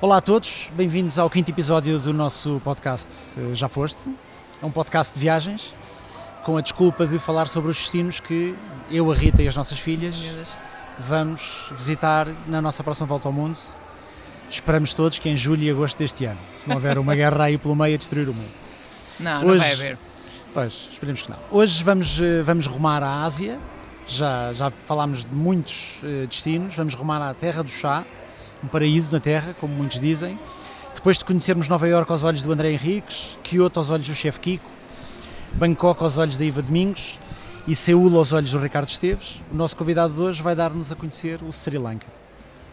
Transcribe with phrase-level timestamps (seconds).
[0.00, 4.00] Olá a todos, bem-vindos ao quinto episódio do nosso podcast eh, Já Foste.
[4.62, 5.74] É um podcast de viagens,
[6.44, 8.54] com a desculpa de falar sobre os destinos que
[8.90, 10.16] eu, a Rita e as nossas filhas
[10.98, 13.58] vamos visitar na nossa próxima volta ao mundo.
[14.48, 17.58] Esperamos todos que em julho e agosto deste ano, se não houver uma guerra aí
[17.58, 18.50] pelo meio a destruir o mundo.
[19.18, 19.98] Não, não Hoje- vai haver.
[20.52, 21.36] Pois, esperemos que não.
[21.50, 23.60] Hoje vamos, eh, vamos rumar à Ásia,
[24.08, 28.04] já, já falámos de muitos eh, destinos, vamos rumar à Terra do Chá,
[28.62, 30.38] um paraíso na Terra, como muitos dizem.
[30.94, 34.40] Depois de conhecermos Nova Iorque aos olhos do André Henriques, Kyoto aos olhos do chefe
[34.40, 34.70] Kiko,
[35.52, 37.18] Bangkok aos olhos da Iva Domingos
[37.66, 40.96] e Seul aos olhos do Ricardo Esteves, o nosso convidado de hoje vai dar-nos a
[40.96, 42.06] conhecer o Sri Lanka.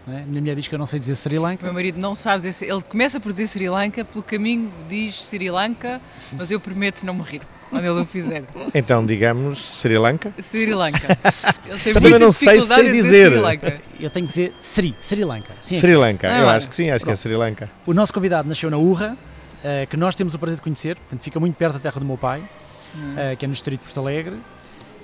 [0.08, 0.24] é?
[0.26, 2.66] Minha mulher diz que eu não sei dizer Sri Lanka, meu marido não sabe dizer.
[2.66, 6.02] Ele começa por dizer Sri Lanka, pelo caminho diz Sri Lanka,
[6.34, 8.44] mas eu prometo não me rir quando ele o fizer.
[8.74, 10.34] Então, digamos, Sri Lanka?
[10.42, 11.16] Sri Lanka.
[11.84, 13.32] Tem Também não sei sei dizer.
[13.32, 13.82] Sri Lanka.
[14.00, 15.54] eu tenho que dizer Sri, Sri Lanka.
[15.62, 17.22] Sim, Sri Lanka, Ah, eu acho que sim, acho que é Pronto.
[17.22, 17.70] Sri Lanka.
[17.86, 19.18] O nosso convidado nasceu na Urra,
[19.64, 22.06] eh, que nós temos o prazer de conhecer, portanto fica muito perto da terra do
[22.06, 22.42] meu pai,
[23.18, 24.36] eh, que é no distrito de Porto Alegre.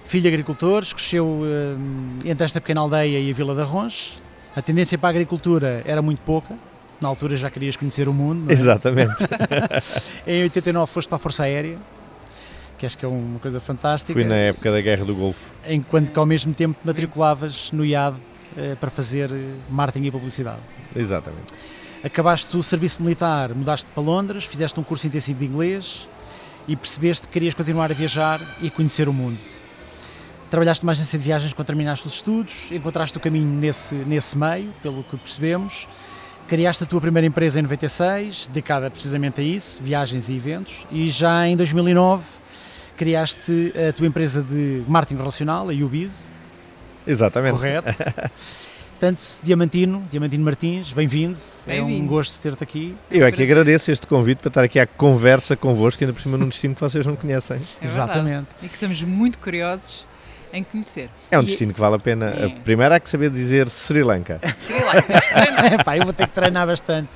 [0.05, 4.13] Filho de agricultores, cresceu eh, entre esta pequena aldeia e a Vila da Ronche.
[4.55, 6.53] A tendência para a agricultura era muito pouca,
[7.01, 8.41] na altura já querias conhecer o mundo.
[8.43, 8.53] não é?
[8.53, 9.15] Exatamente.
[10.27, 11.77] Em 89 foste para a Força Aérea,
[12.83, 14.11] que acho que é uma coisa fantástica.
[14.11, 15.53] Fui na época da Guerra do Golfo.
[15.65, 18.17] Enquanto que ao mesmo tempo te matriculavas no IAD
[18.57, 20.59] eh, para fazer eh, marketing e publicidade.
[20.93, 21.53] Exatamente.
[22.03, 26.09] Acabaste o serviço militar, mudaste para Londres, fizeste um curso intensivo de inglês
[26.67, 29.39] e percebeste que querias continuar a viajar e conhecer o mundo.
[30.49, 34.73] Trabalhaste mais agência de viagens quando terminaste os estudos, encontraste o caminho nesse, nesse meio,
[34.83, 35.87] pelo que percebemos.
[36.49, 41.07] Criaste a tua primeira empresa em 96, dedicada precisamente a isso, viagens e eventos, e
[41.07, 42.42] já em 2009
[42.97, 46.31] criaste a tua empresa de marketing relacional, a Ubiz,
[47.05, 47.53] Exatamente.
[47.55, 47.89] correto?
[48.99, 51.37] Portanto, Diamantino, Diamantino Martins, bem-vindo,
[51.67, 52.95] é um gosto ter-te aqui.
[53.11, 56.37] Eu é que agradeço este convite para estar aqui à conversa convosco, ainda por cima
[56.37, 57.57] num destino que vocês não conhecem.
[57.81, 58.47] É Exatamente.
[58.61, 60.07] E que estamos muito curiosos
[60.53, 61.09] em conhecer.
[61.29, 62.27] É um E- destino que vale a pena.
[62.27, 62.47] É.
[62.63, 64.39] Primeiro há que saber dizer Sri Lanka.
[64.65, 65.83] Sri Lanka.
[65.83, 67.09] Pá, eu vou ter que treinar bastante.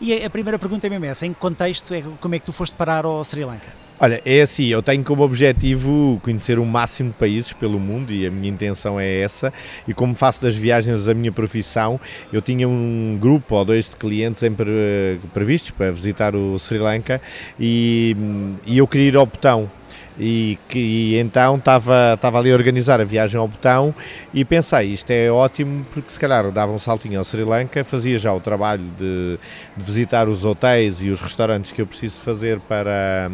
[0.00, 2.46] E a, a primeira pergunta é mesmo essa, em que contexto é como é que
[2.46, 3.79] tu foste parar ao Sri Lanka?
[4.02, 8.26] Olha, é assim, eu tenho como objetivo conhecer o máximo de países pelo mundo e
[8.26, 9.52] a minha intenção é essa.
[9.86, 12.00] E como faço das viagens a minha profissão,
[12.32, 16.78] eu tinha um grupo ou dois de clientes em pre- previstos para visitar o Sri
[16.78, 17.20] Lanka
[17.58, 18.16] e,
[18.64, 19.70] e eu queria ir ao Botão.
[20.18, 23.94] E, que, e então estava, estava ali a organizar a viagem ao Botão
[24.34, 28.18] e pensei, isto é ótimo porque se calhar dava um saltinho ao Sri Lanka, fazia
[28.18, 29.38] já o trabalho de,
[29.74, 33.30] de visitar os hotéis e os restaurantes que eu preciso fazer para,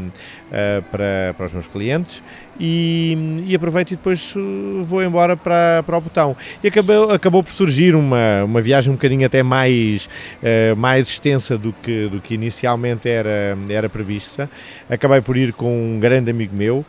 [0.52, 2.22] eh, para, para os meus clientes
[2.58, 4.40] e, e aproveito e depois eh,
[4.84, 6.36] vou embora para, para o botão.
[6.62, 10.08] E acabou, acabou por surgir uma, uma viagem um bocadinho até mais,
[10.42, 14.48] eh, mais extensa do que, do que inicialmente era, era prevista.
[14.88, 16.84] Acabei por ir com um grande amigo meu,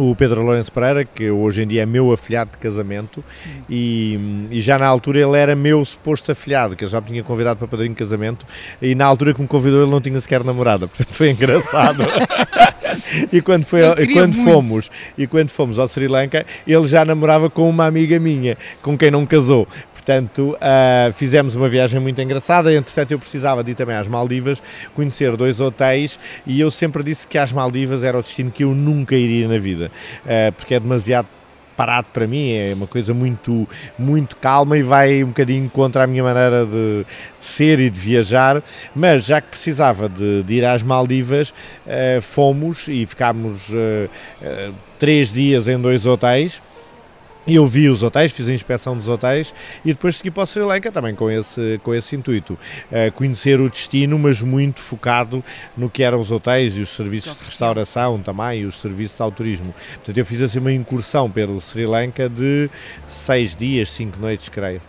[0.00, 3.24] o Pedro Lourenço Pereira, que hoje em dia é meu afilhado de casamento,
[3.68, 7.22] e, e já na altura ele era meu suposto afilhado, que eu já me tinha
[7.22, 8.46] convidado para padrinho de casamento,
[8.80, 12.04] e na altura que me convidou ele não tinha sequer namorada, portanto foi engraçado.
[13.32, 14.50] e quando, foi, e quando muito.
[14.50, 18.96] fomos e quando fomos ao Sri Lanka, ele já namorava com uma amiga minha, com
[18.96, 19.66] quem não casou.
[20.08, 22.72] Portanto, ah, fizemos uma viagem muito engraçada.
[22.72, 24.62] Entretanto, eu precisava de ir também às Maldivas,
[24.94, 28.74] conhecer dois hotéis, e eu sempre disse que às Maldivas era o destino que eu
[28.74, 29.90] nunca iria na vida,
[30.26, 31.28] ah, porque é demasiado
[31.76, 36.06] parado para mim, é uma coisa muito, muito calma e vai um bocadinho contra a
[36.06, 37.04] minha maneira de,
[37.38, 38.62] de ser e de viajar,
[38.96, 41.52] mas já que precisava de, de ir às Maldivas,
[41.86, 43.70] eh, fomos e ficámos
[44.98, 46.62] três dias em dois hotéis.
[47.50, 50.62] Eu vi os hotéis, fiz a inspeção dos hotéis e depois segui para o Sri
[50.62, 52.58] Lanka também com esse, com esse intuito.
[52.92, 55.42] Eh, conhecer o destino, mas muito focado
[55.74, 59.32] no que eram os hotéis e os serviços de restauração também e os serviços ao
[59.32, 59.74] turismo.
[59.94, 62.68] Portanto, eu fiz assim uma incursão pelo Sri Lanka de
[63.06, 64.82] seis dias, cinco noites, creio.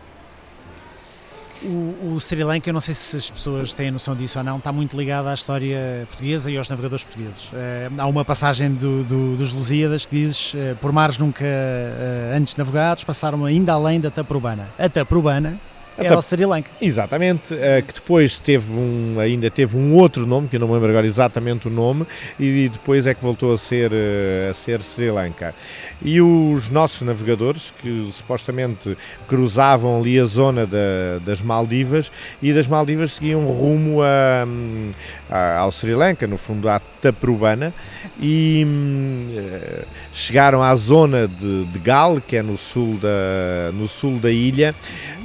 [1.61, 4.57] O, o Sri Lanka, eu não sei se as pessoas têm noção disso ou não,
[4.59, 7.49] está muito ligado à história portuguesa e aos navegadores portugueses.
[7.53, 12.33] Eh, há uma passagem do, do- dos Lusíadas que diz: eh, por mares nunca eh,
[12.33, 14.69] antes navegados, passaram ainda além da Taprobana.
[14.79, 15.59] A Taprobana
[16.05, 16.69] era o Sri Lanka.
[16.81, 20.73] Exatamente, eh, que depois teve um, ainda teve um outro nome, que eu não me
[20.73, 22.05] lembro agora exatamente o nome,
[22.39, 25.53] e depois é que voltou a ser, eh, a ser Sri Lanka.
[26.01, 28.97] E os nossos navegadores, que supostamente
[29.27, 32.11] cruzavam ali a zona da- das Maldivas,
[32.41, 34.91] e das Maldivas seguiam rumo a, hum,
[35.29, 37.73] a- ao Sri Lanka, no fundo à Taprobana,
[38.19, 43.87] e hum, eh, chegaram à zona de, de Gal, que é no sul da, no
[43.87, 44.75] sul da ilha,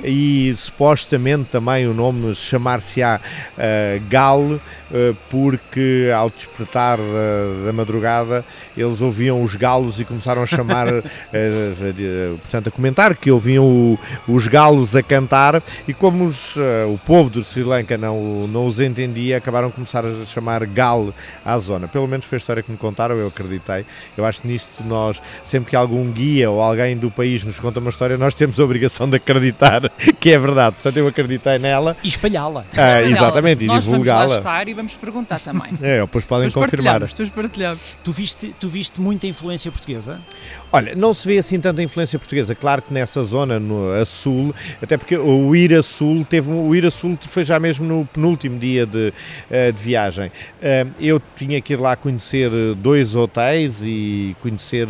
[0.03, 4.61] e supostamente também o nome chamar-se-á uh, Gal, uh,
[5.31, 8.45] porque ao despertar uh, da madrugada
[8.77, 10.87] eles ouviam os galos e começaram a chamar,
[12.43, 16.57] portanto, a comentar que ouviam o, os galos a cantar e como os,
[16.89, 21.15] o povo do Sri Lanka não, não os entendia, acabaram a começar a chamar Gal
[21.45, 21.87] à zona.
[21.89, 23.85] Pelo menos foi a história que me contaram, eu acreditei.
[24.17, 27.81] Eu acho que nisto nós, sempre que algum guia ou alguém do país nos conta
[27.81, 30.54] uma história, nós temos a obrigação de acreditar que é verdade.
[30.73, 31.97] Portanto, eu acreditei nela.
[32.03, 32.65] E espalhá-la.
[32.77, 34.21] Ah, exatamente, e divulgá-la.
[34.21, 35.75] Vamos lá estar e vamos perguntar também.
[35.85, 37.01] É, depois podem depois confirmar.
[37.01, 37.81] Depois partilhamos.
[38.03, 40.21] Tu viste, tu viste muita influência portuguesa?
[40.73, 42.55] Olha, não se vê assim tanta influência portuguesa.
[42.55, 46.75] Claro que nessa zona, no, a sul, até porque o Ir a Sul teve o
[46.75, 49.13] Ir a Sul foi já mesmo no penúltimo dia de,
[49.51, 50.33] eh, de viagem.
[50.61, 54.89] Eh, eu tinha que ir lá conhecer dois hotéis e conhecer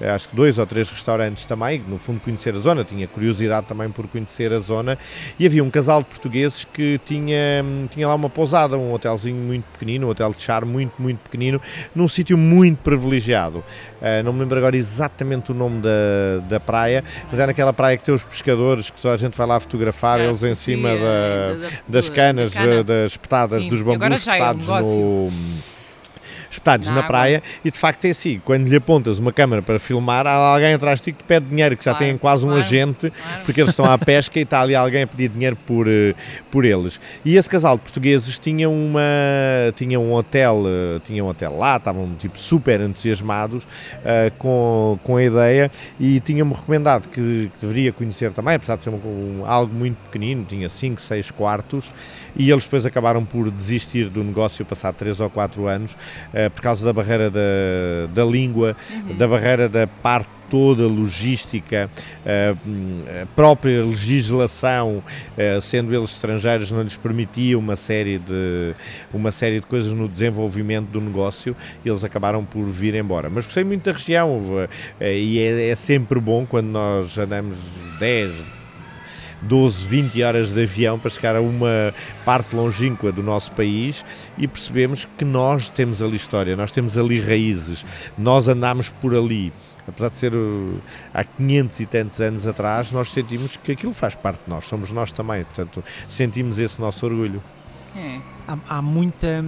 [0.00, 3.66] eh, acho que dois ou três restaurantes também, no fundo conhecer a zona, tinha curiosidade
[3.66, 4.98] também por conhecer a zona,
[5.38, 9.64] e havia um casal de portugueses que tinha, tinha lá uma pousada, um hotelzinho muito
[9.72, 11.60] pequenino, um hotel de char muito, muito pequenino,
[11.94, 13.58] num sítio muito privilegiado.
[14.00, 17.96] Uh, não me lembro agora exatamente o nome da, da praia, mas é naquela praia
[17.96, 20.90] que tem os pescadores, que toda a gente vai lá fotografar, é, eles em cima
[20.90, 22.84] da, da, das canas, da cana.
[22.84, 23.68] das petadas, sim.
[23.68, 25.75] dos bambus petados é um no
[26.50, 29.78] espetados na, na praia e de facto é assim, quando lhe apontas uma câmera para
[29.78, 32.44] filmar, há alguém atrás de ti que te pede dinheiro, que já claro, tem quase
[32.44, 33.44] um claro, agente, claro.
[33.44, 36.14] porque eles estão à pesca e está ali alguém a pedir dinheiro por, eh,
[36.50, 37.00] por eles.
[37.24, 39.00] E esse casal de portugueses tinha, uma,
[39.74, 45.16] tinha um hotel, eh, tinha um hotel lá, estavam tipo super entusiasmados uh, com, com
[45.16, 49.42] a ideia e tinham-me recomendado que, que, deveria conhecer também, apesar de ser um, um,
[49.46, 51.92] algo muito pequenino, tinha 5, 6 quartos,
[52.34, 56.62] e eles depois acabaram por desistir do negócio passado 3 ou 4 anos, uh, por
[56.62, 57.40] causa da barreira da,
[58.14, 59.16] da língua, uhum.
[59.16, 61.90] da barreira da parte toda logística,
[62.24, 65.02] a própria legislação,
[65.60, 68.74] sendo eles estrangeiros, não lhes permitia uma série de
[69.12, 73.28] uma série de coisas no desenvolvimento do negócio, e eles acabaram por vir embora.
[73.28, 74.40] Mas gostei muito da região
[75.00, 77.56] e é, é sempre bom quando nós andamos
[77.98, 78.32] 10,
[79.42, 81.94] 12, 20 horas de avião para chegar a uma
[82.24, 84.04] parte longínqua do nosso país
[84.36, 87.84] e percebemos que nós temos ali história, nós temos ali raízes,
[88.16, 89.52] nós andamos por ali.
[89.86, 90.80] Apesar de ser uh,
[91.14, 94.90] há 500 e tantos anos atrás, nós sentimos que aquilo faz parte de nós, somos
[94.90, 97.40] nós também, portanto, sentimos esse nosso orgulho.
[97.96, 98.20] É.
[98.48, 99.44] Há, há, muita,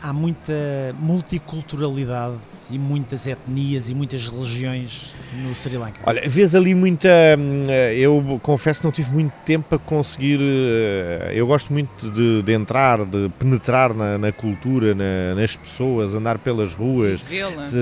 [0.00, 0.52] há muita
[0.98, 2.36] multiculturalidade
[2.70, 6.00] e muitas etnias e muitas religiões no Sri Lanka?
[6.04, 7.08] Olha, vês ali muita.
[7.38, 10.38] Hum, eu confesso que não tive muito tempo para conseguir.
[10.40, 16.14] Eh, eu gosto muito de, de entrar, de penetrar na, na cultura, na, nas pessoas,
[16.14, 17.22] andar pelas ruas,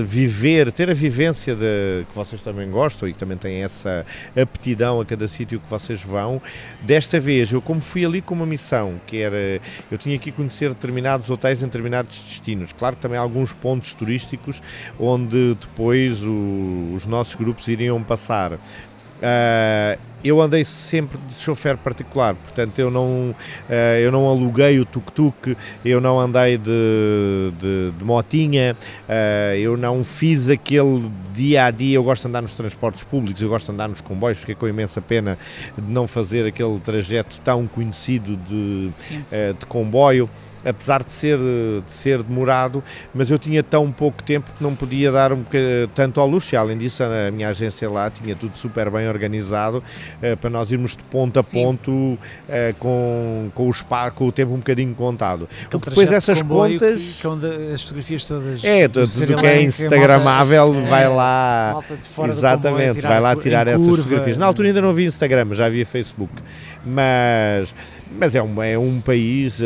[0.04, 4.04] viver, ter a vivência de, que vocês também gostam e que também têm essa
[4.36, 6.40] aptidão a cada sítio que vocês vão.
[6.82, 9.60] Desta vez, eu como fui ali com uma missão, que era.
[9.90, 12.72] Eu tinha que conhecer determinados hotéis em determinados destinos.
[12.72, 14.60] Claro que também há alguns pontos turísticos
[14.98, 18.58] onde depois o, os nossos grupos iriam passar.
[19.24, 24.84] Uh, eu andei sempre de chofer particular, portanto eu não, uh, eu não aluguei o
[24.84, 28.76] tuk-tuk, eu não andei de, de, de motinha,
[29.08, 31.96] uh, eu não fiz aquele dia a dia.
[31.96, 34.66] Eu gosto de andar nos transportes públicos, eu gosto de andar nos comboios, fiquei com
[34.66, 35.38] imensa pena
[35.76, 38.90] de não fazer aquele trajeto tão conhecido de,
[39.58, 40.28] de comboio
[40.64, 42.82] apesar de ser, de ser demorado,
[43.14, 45.44] mas eu tinha tão pouco tempo que não podia dar um
[45.94, 46.56] tanto ao luxo.
[46.56, 50.96] Além disso, a minha agência lá tinha tudo super bem organizado uh, para nós irmos
[50.96, 51.62] de ponto a Sim.
[51.62, 52.18] ponto uh,
[52.78, 55.48] com, com, o spa, com o tempo um bocadinho contado.
[55.70, 57.02] Depois essas contas.
[57.02, 58.64] Que, que onde as fotografias todas.
[58.64, 61.80] É, tudo, tudo que é Instagramável, malta, vai é, lá.
[62.28, 64.02] Exatamente, vai lá tirar essas curva.
[64.02, 64.36] fotografias.
[64.36, 66.32] Na altura ainda não havia Instagram, já havia Facebook.
[66.84, 67.74] Mas
[68.18, 69.64] mas é um, é um país uh,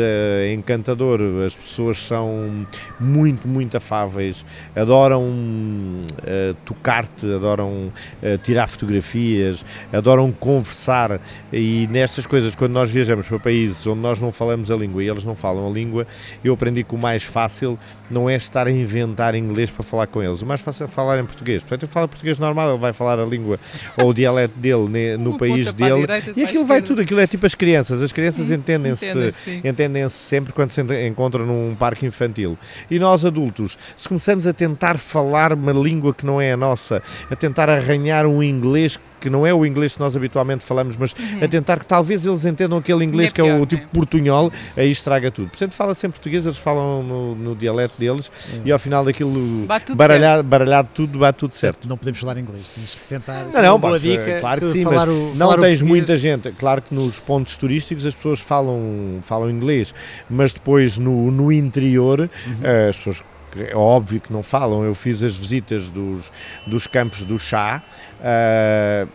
[0.53, 2.65] encantador, as pessoas são
[2.99, 7.91] muito, muito afáveis, adoram uh, tocar-te, adoram
[8.23, 11.19] uh, tirar fotografias, adoram conversar.
[11.51, 15.09] E nestas coisas, quando nós viajamos para países onde nós não falamos a língua e
[15.09, 16.07] eles não falam a língua,
[16.43, 17.77] eu aprendi que o mais fácil
[18.09, 21.19] não é estar a inventar inglês para falar com eles, o mais fácil é falar
[21.19, 21.61] em português.
[21.61, 23.59] Portanto, eu falo português normal, ele vai falar a língua
[23.97, 26.05] ou o dialeto dele no país dele.
[26.35, 30.53] e aquilo vai tudo, aquilo é tipo as crianças, as crianças crianças entendem-se entendem sempre
[30.53, 32.57] quando se encontram num parque infantil.
[32.89, 37.01] E nós adultos, se começamos a tentar falar uma língua que não é a nossa,
[37.29, 41.13] a tentar arranhar um inglês que não é o inglês que nós habitualmente falamos, mas
[41.13, 41.43] Uhum.
[41.43, 43.89] a tentar que talvez eles entendam aquele inglês É que é pior, o tipo né?
[43.93, 45.49] portunhol, aí estraga tudo.
[45.49, 48.31] Portanto, fala-se em português, eles falam no, no dialeto deles
[48.63, 51.87] e ao final daquilo tudo baralhado, baralhado tudo, bate tudo certo.
[51.87, 53.45] Não podemos falar inglês, temos que tentar.
[53.53, 54.21] Não, não, uma boa dica.
[54.23, 56.51] é claro que sim, falar mas o- não tens muita gente.
[56.53, 59.93] Claro que nos pontos turísticos as pessoas falam, falam inglês,
[60.29, 62.29] mas depois no, no interior Uhum.
[62.63, 63.23] eh, as pessoas.
[63.57, 64.83] É óbvio que não falam.
[64.83, 66.31] Eu fiz as visitas dos,
[66.67, 67.81] dos campos do chá
[68.21, 69.07] eh,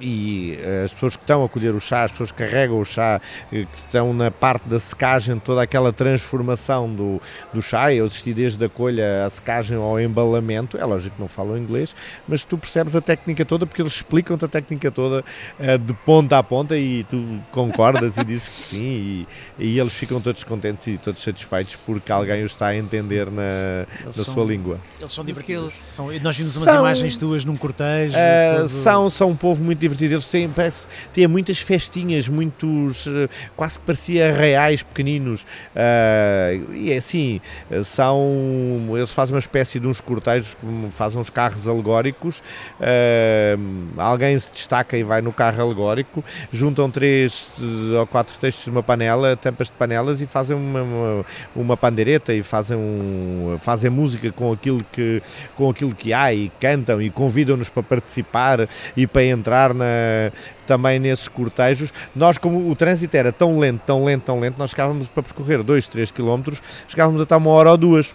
[0.00, 2.84] e eh, as pessoas que estão a colher o chá, as pessoas que carregam o
[2.84, 3.20] chá,
[3.52, 7.20] eh, que estão na parte da secagem, toda aquela transformação do,
[7.52, 7.92] do chá.
[7.92, 10.76] Eu assisti desde a colha, a secagem ao embalamento.
[10.78, 11.94] É lógico que não falam inglês,
[12.26, 15.24] mas tu percebes a técnica toda porque eles explicam-te a técnica toda
[15.58, 18.78] eh, de ponta a ponta e tu concordas e dizes que sim.
[18.78, 19.26] E,
[19.58, 23.86] e eles ficam todos contentes e todos satisfeitos porque alguém os está a entender na,
[24.04, 24.78] na são- sua língua.
[24.98, 25.72] Eles são divertidos.
[25.88, 28.14] São, nós vimos umas São- imagens tuas num cortejo.
[28.16, 30.14] Uh, todo- são, são um povo muito divertido.
[30.14, 35.42] Eles têm, parece, têm muitas festinhas, muitos, uh, quase que parecia reais pequeninos.
[35.42, 37.40] Uh, e é assim,
[37.84, 42.42] são, eles fazem uma espécie de uns cortejos, como fazem uns carros alegóricos.
[42.80, 43.58] Uh,
[43.96, 48.82] alguém se destaca e vai no carro alegórico, juntam três uh, ou quatro textos numa
[48.82, 54.30] panela, tampas de panelas e fazem uma, uma, uma pandeireta e fazem, um, fazem música
[54.32, 55.22] com aquilo que
[55.56, 60.30] com aquilo que há e cantam e convidam-nos para participar e para entrar na,
[60.66, 61.92] também nesses cortejos.
[62.14, 65.62] Nós, como o trânsito era tão lento, tão lento, tão lento, nós chegávamos para percorrer
[65.62, 68.14] 2, 3 quilómetros, chegávamos até uma hora ou duas.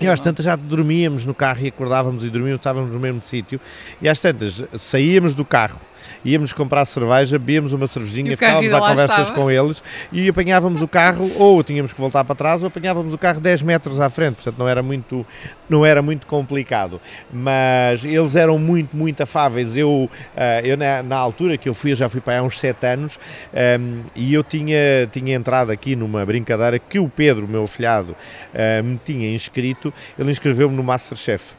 [0.00, 3.60] E às tantas já dormíamos no carro e acordávamos e dormíamos, estávamos no mesmo sítio.
[4.00, 5.80] E às tantas saíamos do carro.
[6.24, 9.40] Íamos comprar cerveja, bebíamos uma cervejinha, ficávamos a conversas estava?
[9.40, 9.82] com eles
[10.12, 13.62] e apanhávamos o carro, ou tínhamos que voltar para trás, ou apanhávamos o carro 10
[13.62, 15.26] metros à frente, portanto não era muito,
[15.68, 17.00] não era muito complicado.
[17.32, 19.76] Mas eles eram muito, muito afáveis.
[19.76, 22.58] Eu, ah, eu na, na altura que eu fui, eu já fui para há uns
[22.58, 23.18] 7 anos,
[23.54, 28.16] ahm, e eu tinha, tinha entrado aqui numa brincadeira que o Pedro, meu filhado,
[28.54, 31.54] ah, me tinha inscrito, ele inscreveu-me no Masterchef.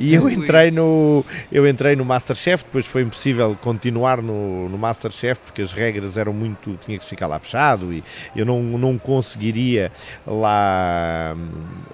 [0.00, 5.40] E eu entrei no eu entrei no Masterchef, depois foi impossível continuar no, no Masterchef
[5.40, 8.02] porque as regras eram muito, tinha que ficar lá fechado e
[8.36, 9.90] eu não, não conseguiria
[10.26, 11.36] lá,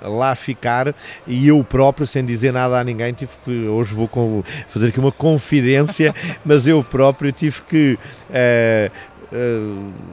[0.02, 0.94] lá ficar.
[1.26, 5.00] E eu próprio, sem dizer nada a ninguém, tive que, hoje vou com- fazer aqui
[5.00, 6.14] uma confidência,
[6.44, 7.98] mas eu próprio tive que
[8.30, 8.90] eh,
[9.32, 9.60] eh,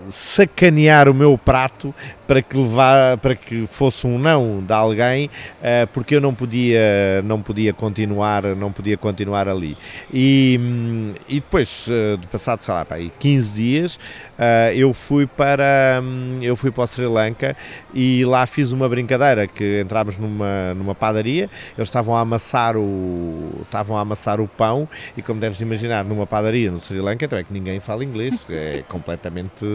[0.10, 1.94] sacanear o meu prato
[2.32, 5.30] para que levar, para que fosse um não de alguém,
[5.62, 9.78] eh, porque eu não podia, não podia continuar, não podia continuar ali.
[10.14, 14.00] E, hum, e depois, eh, de passado, sei lá, pá, aí 15 dias,
[14.40, 17.54] eh, eu fui para, hum, eu fui para o Sri Lanka
[17.94, 23.60] e lá fiz uma brincadeira que entrámos numa, numa padaria, eles estavam a amassar o,
[23.64, 27.38] estavam a amassar o pão e como deves imaginar, numa padaria no Sri Lanka, então
[27.38, 29.66] é que ninguém fala inglês, é completamente,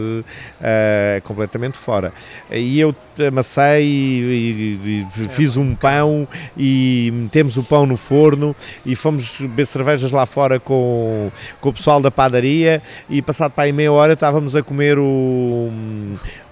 [0.59, 2.11] eh, completamente fora.
[2.49, 2.95] E eu
[3.27, 9.37] amassei e, e- e fiz um pão e metemos o pão no forno e fomos
[9.41, 13.91] beber cervejas lá fora com, com o pessoal da padaria e passado para aí meia
[13.91, 15.69] hora estávamos a comer o,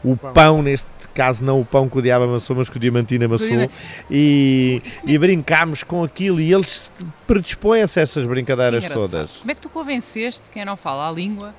[0.03, 3.23] o pão, neste caso não o pão que o diabo amassou, mas que o diamantino
[3.25, 3.47] amassou
[4.11, 6.91] e, e brincámos com aquilo e eles
[7.25, 9.09] predispõem-se a essas brincadeiras Engraçado.
[9.09, 9.31] todas.
[9.37, 11.53] Como é que tu convenceste quem não fala a língua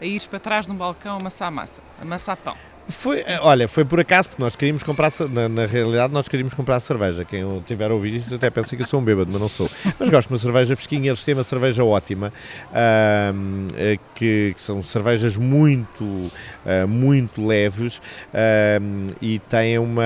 [0.00, 2.54] a ires para trás de um balcão amassar massa, amassar pão?
[2.88, 6.54] Foi, eh, olha, foi por acaso, porque nós queríamos comprar, na, na realidade, nós queríamos
[6.54, 7.22] comprar cerveja.
[7.22, 9.70] Quem tiver a ouvir isto até pensa que eu sou um bêbado, mas não sou.
[9.98, 12.32] Mas gosto de uma cerveja fresquinha, eles têm uma cerveja ótima,
[12.72, 16.30] eh, que, que são cervejas muito,
[16.64, 18.00] ah, muito leves
[18.32, 20.02] ahm, e têm uma,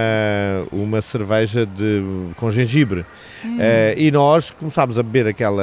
[0.73, 2.03] uma cerveja de,
[2.37, 3.05] com gengibre.
[3.45, 5.63] Eh, e nós começámos a beber aquela,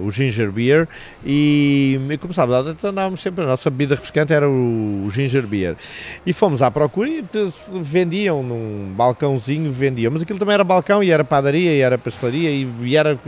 [0.00, 0.88] o ginger beer
[1.24, 5.76] e, e começámos, a- andávamos sempre, a nossa bebida refrescante era o, o ginger beer.
[6.26, 7.24] E fomos à procura e
[7.82, 12.50] vendiam num balcãozinho, vendiam, mas aquilo também era balcão e era padaria e era pastelaria
[12.50, 13.18] e, e era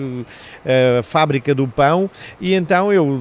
[0.98, 3.20] a fábrica do pão e então eu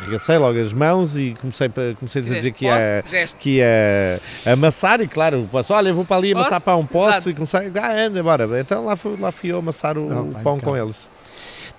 [0.00, 3.04] arregacei logo as mãos e comecei, comecei a dizer Fizeste que ia,
[3.38, 6.40] que ia amassar e claro, posso, olha, eu vou para ali Posso?
[6.46, 7.30] amassar pão, posso Exato.
[7.30, 8.60] e comecei, ah, anda, bora.
[8.60, 10.60] Então lá fui, lá fui eu amassar o, Oh, o pá, pão impecável.
[10.60, 10.96] com eles.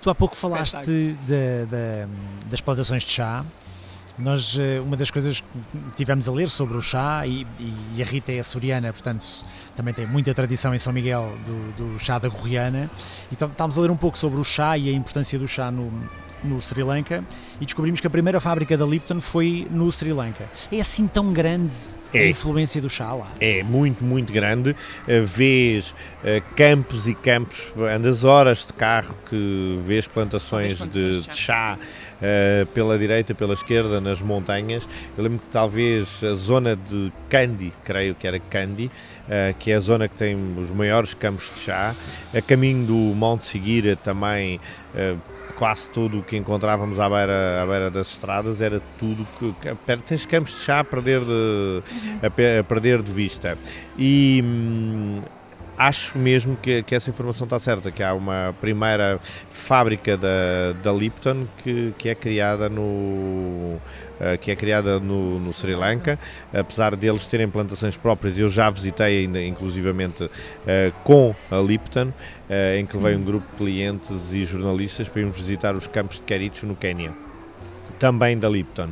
[0.00, 2.08] Tu há pouco falaste da- da-
[2.48, 3.44] das plantações de chá.
[4.18, 5.46] Nós, eh, uma das coisas que
[5.96, 7.46] tivemos a ler sobre o chá, e,
[7.96, 9.24] e a Rita é açoriana, portanto
[9.76, 12.90] também tem muita tradição em São Miguel do, do chá da Gorriana,
[13.30, 15.92] então estávamos a ler um pouco sobre o chá e a importância do chá no,
[16.42, 17.22] no Sri Lanka,
[17.60, 20.44] e descobrimos que a primeira fábrica da Lipton foi no Sri Lanka.
[20.72, 21.74] É assim tão grande
[22.12, 22.30] a É.
[22.30, 23.28] influência do chá lá?
[23.40, 24.70] É muito, muito grande.
[24.70, 30.86] Uh, vês uh, campos e campos, andas horas de carro que vês plantações, Vês de,
[30.88, 31.78] plantações de de chá
[32.20, 34.88] uh, pela direita, pela esquerda, nas montanhas.
[35.16, 39.74] Eu lembro que talvez a zona de Kandy, creio que era Kandy, uh, que é
[39.74, 41.94] a zona que tem os maiores campos de chá.
[42.34, 44.60] A caminho do Monte Seguira também.
[44.94, 49.52] uh, quase tudo o que encontrávamos à beira, à beira das estradas era tudo que,
[49.60, 51.82] que tens campos de chá a perder de,
[52.22, 53.58] a, pe- a perder de vista
[53.98, 55.20] e hum,
[55.78, 60.92] acho mesmo que, que essa informação está certa que há uma primeira fábrica da, da
[60.92, 63.78] Lipton que, que é criada no
[64.20, 66.18] eh, que é criada no, no Sri Lanka,
[66.52, 70.28] apesar deles terem plantações próprias, eu já visitei ainda, inclusivamente,
[70.66, 72.12] eh, com a Lipton,
[72.50, 76.16] eh, em que levei um grupo de clientes e jornalistas para irmos visitar os campos
[76.16, 77.12] de Kericho no Quénia,
[78.00, 78.88] também da Lipton.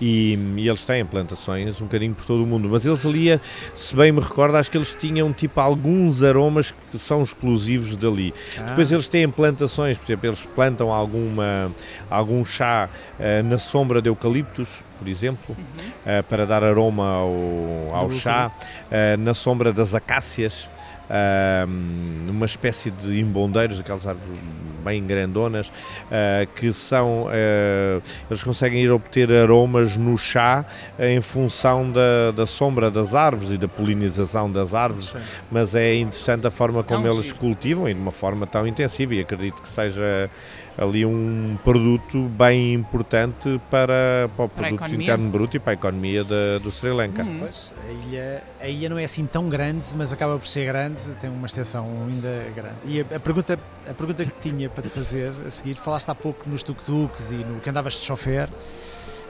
[0.00, 3.40] E, e eles têm plantações um bocadinho por todo o mundo, mas eles ali,
[3.74, 8.32] se bem me recordo, acho que eles tinham tipo alguns aromas que são exclusivos dali.
[8.68, 11.70] Depois eles têm plantações, por exemplo, eles plantam alguma,
[12.08, 12.88] algum chá
[13.18, 15.56] eh, na sombra de eucaliptos, por exemplo,
[16.04, 18.50] eh, para dar aroma ao, ao chá,
[18.90, 20.68] eh, na sombra das acácias,
[21.10, 24.38] ah, numa espécie de embondeiros, aquelas árvores
[24.84, 25.70] bem grandonas,
[26.10, 28.00] ah, que são, ah,
[28.30, 30.64] eles conseguem ir obter aromas no chá
[30.98, 35.14] em função da, da sombra das árvores e da polinização das árvores,
[35.50, 37.38] mas é interessante a forma como É um eles giro.
[37.38, 40.30] cultivam e de uma forma tão intensiva e acredito que seja
[40.78, 45.74] ali um produto bem importante para, para o Para produto interno bruto e para a
[45.74, 47.22] economia da- do Sri Lanka.
[47.22, 47.38] Hum.
[47.40, 51.00] Pois, a ilha, a ilha não é assim tão grande, mas acaba por ser grande,
[51.20, 52.76] tem uma extensão ainda grande.
[52.86, 53.58] E a, a pergunta,
[53.88, 57.34] a pergunta que tinha para te fazer a seguir, falaste há pouco nos tuk-tuks e
[57.34, 58.48] no que andavas de chofer.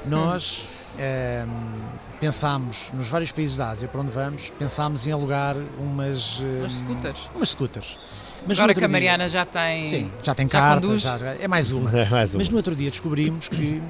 [0.07, 0.67] Nós
[0.99, 1.49] ehm,
[2.21, 6.41] pensámos, nos vários países da Ásia para onde vamos, pensámos em alugar umas.
[6.43, 7.29] ehm, Os scooters.
[7.35, 7.99] Umas scooters.
[8.47, 9.87] Mas Agora que a dia- Mariana já tem.
[9.87, 11.91] Sim, já tem já carta, já, já- é mais uma.
[12.11, 12.39] Mais um.
[12.39, 13.83] Mas no outro dia descobrimos que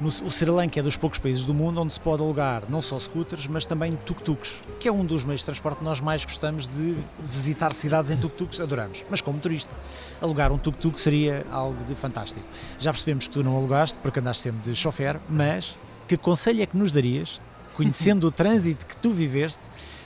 [0.00, 2.80] no, o Sri Lanka é dos poucos países do mundo onde se pode alugar não
[2.82, 6.24] só scooters, mas também tuk-tuks, que é um dos meios de transporte que nós mais
[6.24, 9.04] gostamos de visitar cidades em tuk-tuks, adoramos.
[9.10, 9.72] Mas como turista,
[10.20, 12.46] alugar um tuk-tuk seria algo de fantástico.
[12.78, 15.76] Já percebemos que tu não alugaste, porque andaste sempre de chofer, mas
[16.08, 17.40] que conselho é que nos darias,
[17.76, 19.62] conhecendo o trânsito que tu viveste,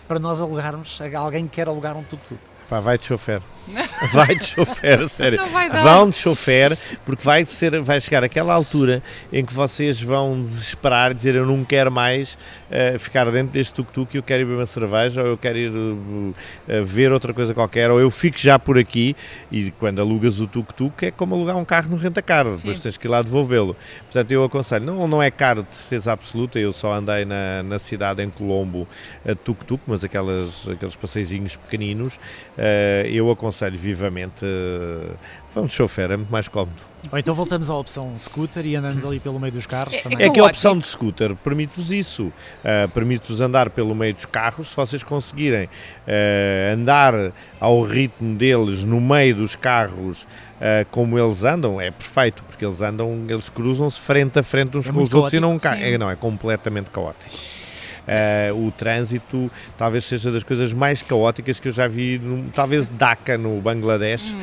[0.07, 2.40] para nós alugarmos, a alguém que quer alugar um tuk-tuk?
[2.68, 3.40] Pá, vai de chofer.
[4.12, 5.38] Vai de chofer, a sério.
[5.38, 5.83] Não vai dar.
[5.83, 9.02] Vão de chofer, porque vai, ser, vai chegar aquela altura
[9.33, 12.38] em que vocês vão desesperar, dizer eu não quero mais
[12.70, 15.72] eh, ficar dentro deste tuk-tuk, eu quero ir beber uma cerveja, ou eu quero ir
[16.68, 19.16] eh, ver outra coisa qualquer, ou eu fico já por aqui.
[19.50, 23.07] E quando alugas o tuk-tuk é como alugar um carro no renta-car, depois tens que
[23.07, 23.76] ir lá devolvê-lo.
[24.04, 27.78] Portanto, eu aconselho, não, não é caro de certeza absoluta, eu só andei na, na
[27.78, 28.87] cidade em Colombo
[29.26, 32.18] a tuk-tuk, mas aquelas, aqueles passeizinhos pequeninos,
[33.11, 35.14] eu aconselho vivamente, uh,
[35.54, 36.80] vão de chofer, é muito mais cómodo.
[37.12, 40.26] Ou então voltamos à opção scooter e andamos ali pelo meio dos carros É- também.
[40.26, 44.68] É que a opção de scooter permite-vos isso, uh, permite-vos andar pelo meio dos carros,
[44.70, 47.14] se vocês conseguirem uh, andar
[47.60, 52.80] ao ritmo deles no meio dos carros uh, como eles andam, é perfeito, porque eles
[52.82, 55.76] andam, eles cruzam-se frente a frente uns É com os outros e não, caótico, ca-
[55.76, 55.94] sim.
[55.94, 57.30] é, não é completamente caótico.
[58.08, 62.88] Uh, o trânsito talvez seja das coisas mais caóticas que eu já vi, num- talvez
[62.88, 64.38] Dhaka no Bangladesh Hum.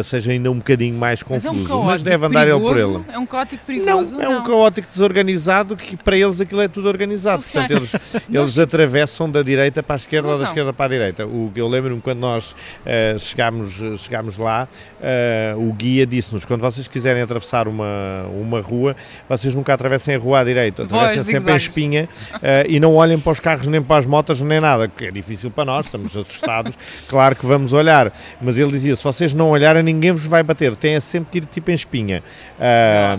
[0.00, 2.58] uh, seja ainda um bocadinho mais Mas é um confuso, caótico mas deve andar ele
[2.60, 3.04] por perigoso?
[3.08, 3.14] ele.
[3.16, 4.12] É um caótico perigoso?
[4.14, 7.42] Não, é um caótico desorganizado que para eles aquilo é tudo organizado.
[7.42, 7.92] Portanto, eles,
[8.32, 11.26] eles atravessam da direita para a esquerda ou da esquerda para a direita.
[11.26, 12.54] O eu lembro-me quando nós
[12.86, 14.68] eh, chegámos, chegámos lá,
[15.00, 18.94] eh, o guia disse-nos: quando vocês quiserem atravessar uma, uma rua,
[19.28, 21.62] vocês nunca atravessem a rua à direita, atravessem sempre em zigzags.
[21.62, 22.08] espinha
[22.42, 25.10] eh, e não olhem para os carros nem para as motas nem nada, que é
[25.10, 26.76] difícil para nós, estamos assustados.
[27.08, 30.74] claro que vamos olhar, mas ele dizia: se vocês não olharem, ninguém vos vai bater,
[30.74, 32.22] tem sempre que ir tipo em espinha.
[32.58, 33.16] Ah,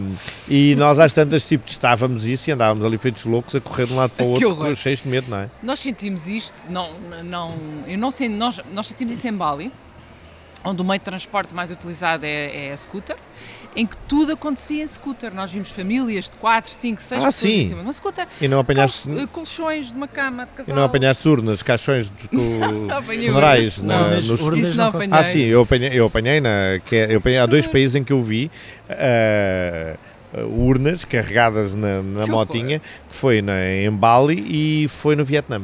[0.48, 3.94] e nós às tantas tipo testávamos isso e andávamos ali feitos loucos a correr de
[3.94, 5.50] um lado para o Que outro, cheios de medo, não é?
[5.64, 6.92] Nós sentimos isto, não,
[7.24, 7.56] não,
[7.88, 9.72] eu não sei, nós, nós sentimos isso em Bali,
[10.64, 13.16] onde o meio de transporte mais utilizado é, é a scooter,
[13.76, 15.34] em que tudo acontecia em scooter.
[15.34, 17.60] Nós vimos famílias de 4, 5, 6 Ah, pessoas sim.
[17.62, 20.56] em cima de uma scooter, E não apanhaste, col- colchões de uma cama de e
[20.58, 20.76] casal.
[20.76, 22.38] não apanhaste urnas, caixões de co-
[22.94, 23.88] apanhei funerais urnas.
[23.96, 25.10] na- Urnas- nos- urnas não apanhei.
[25.12, 28.04] Ah, sim, eu apanhei, eu apanhei, na, que é- eu apanhei há dois países em
[28.04, 28.50] que eu vi
[28.90, 29.96] ah,
[30.48, 34.46] urnas carregadas na, na Que motinha, que foi na, em Bali
[34.84, 35.62] e foi no Vietnã.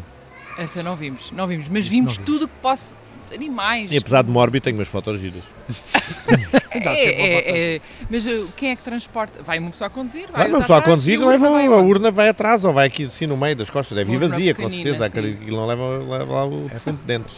[0.57, 2.31] Essa não vimos, não vimos, mas Isso vimos não vi.
[2.31, 2.95] tudo que possa,
[3.35, 3.91] animais.
[3.91, 5.43] E apesar de mórbido, tenho umas fotos giras.
[6.71, 9.41] é, é, é, mas uh, quem é que transporta?
[9.41, 10.27] Vai uma pessoa a conduzir?
[10.31, 13.25] Vai, vai uma pessoa a conduzir, leva a urna vai atrás ou vai aqui assim
[13.25, 16.45] no meio das costas, deve ir vazia, com certeza, acredito que não leva, leva lá
[16.45, 17.33] o defunto dentro.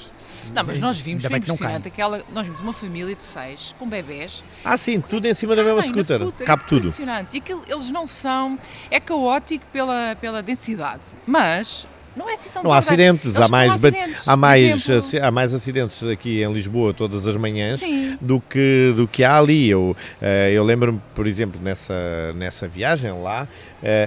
[0.54, 4.44] Não, mas nós vimos, foi impressionante, aquela, nós vimos uma família de seis, com bebés.
[4.64, 6.88] Ah sim, tudo em cima da mesma scooter, scooter, cabe tudo.
[6.88, 8.60] Impressionante, e aquilo, eles não são,
[8.92, 13.72] é caótico pela, pela densidade, mas não é assim tão Não há acidentes, há mais,
[13.72, 14.90] acidentes, há, mais,
[15.22, 17.80] há mais acidentes aqui em Lisboa todas as manhãs
[18.20, 19.70] do que, do que há ali.
[19.70, 23.48] Eu, eh, eu lembro-me, por exemplo, nessa, nessa viagem lá,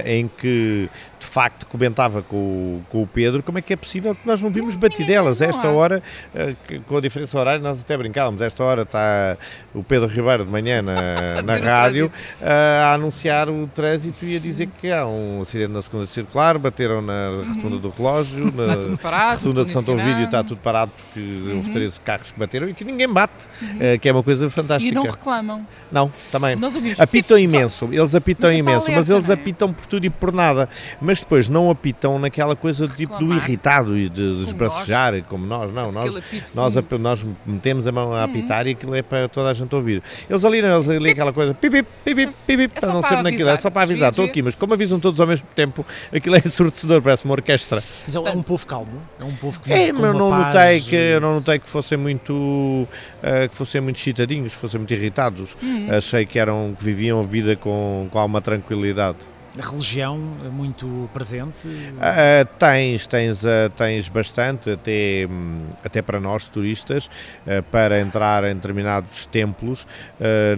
[0.05, 0.89] em que
[1.21, 4.51] de facto comentava com, com o Pedro como é que é possível que nós não
[4.51, 5.43] vimos batidelas.
[5.43, 6.03] Esta hora,
[6.35, 6.55] eh,
[6.87, 8.41] com a diferença horária, nós até brincávamos.
[8.41, 9.37] Esta hora está
[9.75, 14.69] o Pedro Ribeiro de manhã na, na rádio a anunciar o trânsito e a dizer
[14.81, 19.73] que há um acidente na segunda circular, bateram na rotunda do relógio, na rotunda de
[19.73, 21.57] Santo Ovídio está tudo parado porque uhum.
[21.57, 23.79] houve 13 carros que bateram e que ninguém bate, uhum.
[23.81, 24.91] Eh, que é uma coisa fantástica.
[24.91, 25.67] E não reclamam.
[25.93, 26.57] Não, também.
[26.99, 29.35] Apitam imenso, eles apitam imenso, mas eles é?
[29.61, 30.68] Apitam por tudo e por nada.
[31.01, 35.70] Mas depois não apitam naquela coisa do tipo do irritado e de desbracejar, como nós,
[35.73, 35.92] não.
[35.92, 36.14] Nós,
[36.55, 38.25] nós, nós metemos a mão a uhum.
[38.25, 38.68] apitar uhum.
[38.68, 40.03] e aquilo é para toda a gente ouvir.
[40.29, 43.51] Eles ali, eles ali aquela coisa, pip, pip, pip, pip, é para não ser naquilo,
[43.51, 46.38] é só para avisar, estou aqui, mas como avisam todos ao mesmo tempo, aquilo é
[46.38, 47.83] ensurdecedor, parece uma orquestra.
[48.05, 50.94] Mas é um povo calmo, é um povo que vive é, mas não notei que
[50.94, 55.57] eu não notei que fossem muito uh, que fossem muito excitadinhos, fossem muito irritados.
[55.62, 55.88] Uhum.
[55.90, 59.18] Achei que eram que viviam a vida com, com alguma tranquilidade
[59.59, 60.19] religião
[60.53, 61.67] muito presente?
[61.67, 68.45] Uh, tens, tens, uh, tens bastante, até, hum, até para nós turistas, uh, para entrar
[68.45, 69.87] em determinados templos,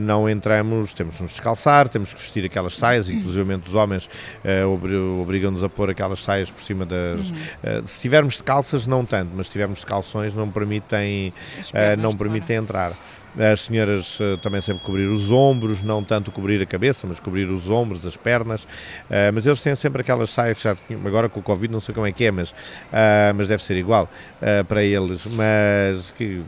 [0.01, 4.09] não entramos, temos que nos descalçar, temos que vestir aquelas saias, inclusive os homens
[5.21, 7.31] obrigam-nos a pôr aquelas saias por cima das.
[7.31, 7.87] Uhum.
[7.87, 11.33] se tivermos de calças, não tanto, mas se tivermos de calções, não permitem,
[11.99, 12.93] não permitem entrar.
[13.39, 17.47] As senhoras uh, também sempre cobrir os ombros, não tanto cobrir a cabeça, mas cobrir
[17.47, 18.65] os ombros, as pernas.
[18.65, 21.81] Uh, mas eles têm sempre aquelas saias que já tinham, agora com o Covid não
[21.81, 22.55] sei como é que é, mas, uh,
[23.35, 24.09] mas deve ser igual
[24.69, 25.25] para eles.
[25.27, 26.43] Mas que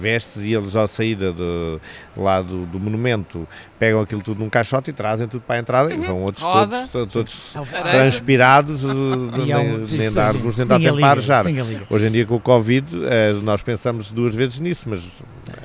[0.00, 1.80] vestes e eles à saída do,
[2.16, 3.46] lá do, do, monumento
[3.78, 6.02] pegam aquilo tudo num caixote e trazem tudo para a entrada uhum.
[6.02, 6.88] e vão outros Roda.
[6.90, 7.52] todos, todos
[7.90, 11.44] transpirados, nem, nem dar alguns nem dar tempo para arejar.
[11.88, 12.96] Hoje em dia com o Covid
[13.42, 15.00] nós pensamos duas vezes nisso, mas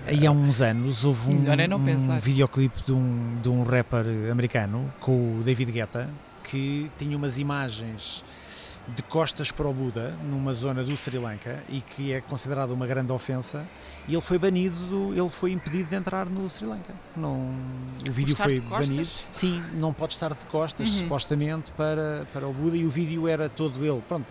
[0.07, 5.39] Aí há uns anos houve um, um videoclipe de um, de um rapper americano com
[5.39, 6.09] o David Guetta
[6.43, 8.23] que tinha umas imagens
[8.87, 12.85] de costas para o Buda, numa zona do Sri Lanka, e que é considerada uma
[12.85, 13.65] grande ofensa,
[14.07, 16.93] e ele foi banido, ele foi impedido de entrar no Sri Lanka.
[17.15, 17.55] Não,
[18.07, 19.07] o vídeo foi banido.
[19.31, 20.99] Sim, não pode estar de costas, uhum.
[20.99, 24.25] supostamente, para, para o Buda, e o vídeo era todo ele, pronto,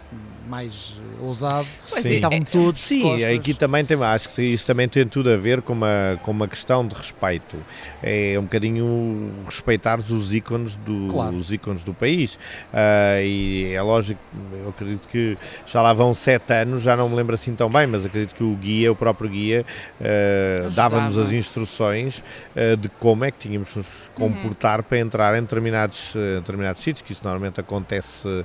[0.48, 1.66] mais ousado.
[1.84, 2.08] Sim.
[2.08, 5.62] Estavam é, todos Sim, aqui também tem, acho que isso também tem tudo a ver
[5.62, 7.56] com uma, com uma questão de respeito.
[8.02, 11.36] É um bocadinho respeitar os ícones do, claro.
[11.36, 12.34] os ícones do país.
[12.34, 14.20] Uh, e é lógico
[14.52, 17.86] eu acredito que já lá vão sete anos, já não me lembro assim tão bem,
[17.86, 19.64] mas acredito que o guia, o próprio guia,
[20.00, 22.22] uh, dava-nos as instruções
[22.54, 24.84] uh, de como é que tínhamos de nos comportar uhum.
[24.84, 28.44] para entrar em determinados, uh, determinados sítios, que isso normalmente acontece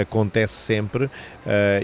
[0.00, 1.10] acontece sempre uh,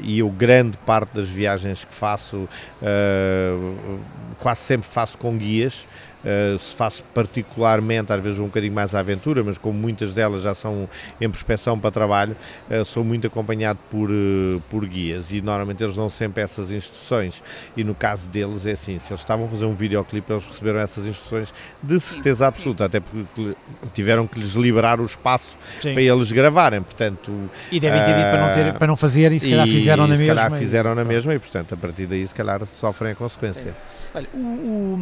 [0.02, 2.48] e eu grande parte das viagens que faço
[2.82, 4.00] uh,
[4.40, 5.86] quase sempre faço com guias
[6.24, 10.42] Uh, se faço particularmente, às vezes um bocadinho mais à aventura, mas como muitas delas
[10.42, 10.88] já são
[11.20, 12.36] em prospeção para trabalho,
[12.70, 17.42] uh, sou muito acompanhado por, uh, por guias e normalmente eles dão sempre essas instruções.
[17.76, 20.80] E no caso deles é assim: se eles estavam a fazer um videoclipe, eles receberam
[20.80, 23.56] essas instruções de certeza absoluta, até porque
[23.94, 25.94] tiveram que lhes liberar o espaço sim.
[25.94, 26.82] para eles gravarem.
[26.82, 27.32] Portanto,
[27.72, 30.16] e devem ter dito para não, ter, para não fazer, e se calhar fizeram na
[30.16, 30.26] mesma.
[30.26, 33.70] Se calhar fizeram na mesma, e portanto, a partir daí, se calhar sofrem a consequência.
[34.14, 34.18] É.
[34.18, 35.00] Olha, o, o,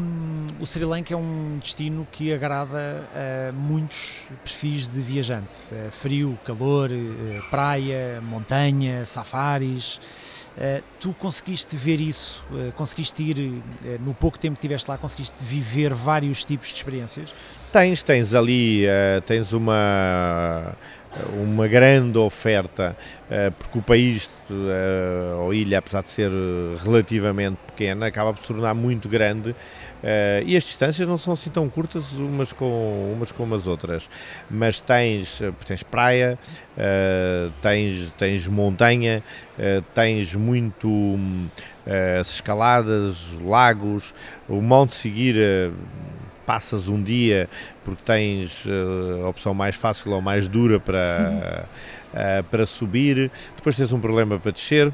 [0.60, 5.70] o Sri Lanka é um destino que agrada a muitos perfis de viajantes.
[5.72, 10.00] É frio, calor, eh, praia, montanha, safaris.
[10.56, 13.62] Uh, tu conseguiste ver isso, uh, conseguiste ir,
[14.00, 17.32] no pouco tempo que estiveste lá, conseguiste viver vários tipos de experiências?
[17.72, 18.84] Tens, tens ali,
[19.24, 20.74] tens uma,
[21.34, 22.96] uma grande oferta,
[23.58, 24.28] porque o país,
[25.38, 26.30] ou ilha, apesar de ser
[26.82, 29.54] relativamente pequena, acaba por se tornar muito grande
[29.98, 34.08] Uh, e as distâncias não são assim tão curtas umas com umas como as outras,
[34.48, 36.38] mas tens, eh, tens praia,
[36.76, 39.22] uh, tens, tens montanha,
[39.58, 40.88] uh, tens muito
[42.20, 44.12] as escaladas, lagos,
[44.46, 45.72] o Monte Seguir
[46.44, 47.48] passas um dia
[47.82, 48.62] porque tens
[49.24, 51.64] a opção mais fácil ou mais dura para,
[52.50, 54.92] para subir, depois tens um problema para descer, uh,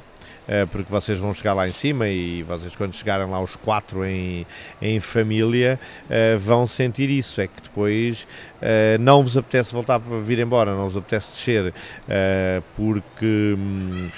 [0.71, 4.47] porque vocês vão chegar lá em cima e vocês quando chegarem lá os quatro em,
[4.81, 8.27] em família uh, vão sentir isso, é que depois
[8.61, 11.75] uh, não vos apetece voltar para vir embora, não vos apetece descer,
[12.77, 14.11] porque hum,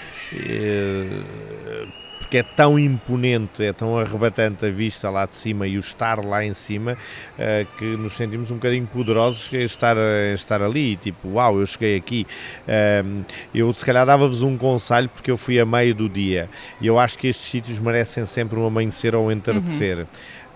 [2.26, 6.24] porque é tão imponente, é tão arrebatante a vista lá de cima e o estar
[6.24, 6.94] lá em cima
[7.38, 11.66] uh, que nos sentimos um bocadinho poderosos em estar, em estar ali, tipo, uau, eu
[11.66, 12.26] cheguei aqui.
[12.66, 16.88] Uh, eu se calhar dava-vos um conselho porque eu fui a meio do dia e
[16.88, 19.98] eu acho que estes sítios merecem sempre um amanhecer ou um entardecer.
[19.98, 20.04] Uhum.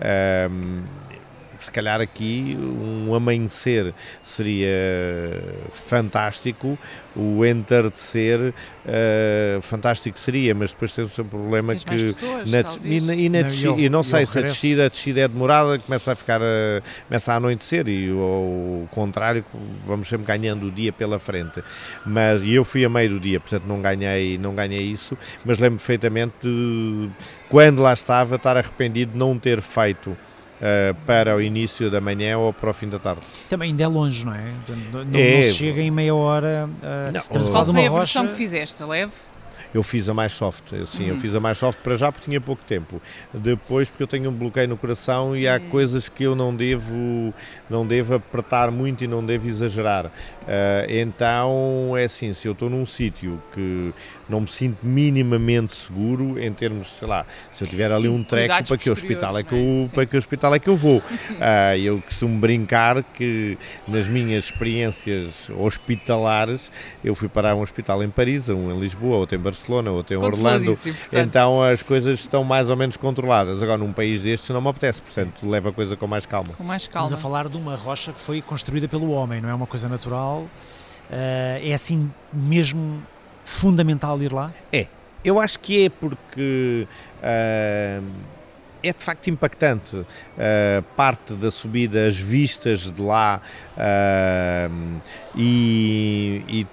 [0.01, 1.10] Uh,
[1.65, 3.93] se calhar aqui um amanhecer
[4.23, 4.69] seria
[5.71, 6.77] fantástico,
[7.15, 8.39] o entardecer
[8.85, 13.29] uh, fantástico seria, mas depois temos um problema Tens que pessoas, na, e, na, e,
[13.29, 16.11] na Não, desci- eu- e não sei se a descida, a descida é demorada, começa
[16.11, 18.15] a ficar a, começa a anoitecer e o,
[18.85, 19.43] o contrário,
[19.85, 21.61] vamos sempre ganhando o dia pela frente.
[22.05, 25.59] Mas e eu fui a meio do dia, portanto não ganhei, não ganhei isso, mas
[25.59, 27.09] lembro perfeitamente de
[27.49, 30.15] quando lá estava estar arrependido de não ter feito
[30.61, 33.21] uh, para o início da manhã ou para o fim da tarde.
[33.49, 34.51] Também ainda é longe, não é?
[34.93, 35.37] Não, É.
[35.37, 36.69] não se chega em meia hora.
[36.69, 38.27] uh, Não, estamos a Qual foi uma a versão rocha.
[38.35, 38.83] que fizeste?
[38.83, 39.11] Leve?
[39.73, 41.19] Eu fiz a mais soft, eu, sim, eu Uhum.
[41.19, 43.01] fiz a mais soft para já porque tinha pouco tempo.
[43.33, 45.69] Depois porque eu tenho um bloqueio no coração e há Hum.
[45.69, 47.33] coisas que eu não devo,
[47.69, 50.11] não devo apertar muito e não devo exagerar.
[50.47, 53.93] Ah, então é assim, se eu estou num sítio que
[54.27, 58.63] não me sinto minimamente seguro em termos, sei lá, se eu tiver ali um treco,
[58.67, 59.89] para que hospital é que não eu, é?
[59.89, 61.01] Para que hospital é que eu vou?
[61.39, 63.57] Ah, eu costumo brincar que
[63.87, 66.71] nas minhas experiências hospitalares
[67.03, 70.15] eu fui parar a um hospital em Paris, um em Lisboa, outro em Barcelona, outro
[70.15, 70.77] em Orlando.
[71.11, 73.61] Então as coisas estão mais ou menos controladas.
[73.61, 76.53] Agora, num país destes não me apetece, portanto, leva a coisa com mais calma.
[76.53, 77.17] Com mais Estamos calma.
[77.17, 80.39] a falar de uma rocha que foi construída pelo homem, não é uma coisa natural.
[81.09, 83.01] Uh, é assim mesmo
[83.43, 84.53] fundamental ir lá?
[85.23, 86.87] Eu acho que é porque
[87.21, 88.01] ah,
[88.83, 90.05] é de facto impactante
[90.37, 93.41] ah, parte da subida, as vistas de lá
[93.77, 94.69] ah,
[95.35, 96.67] e, e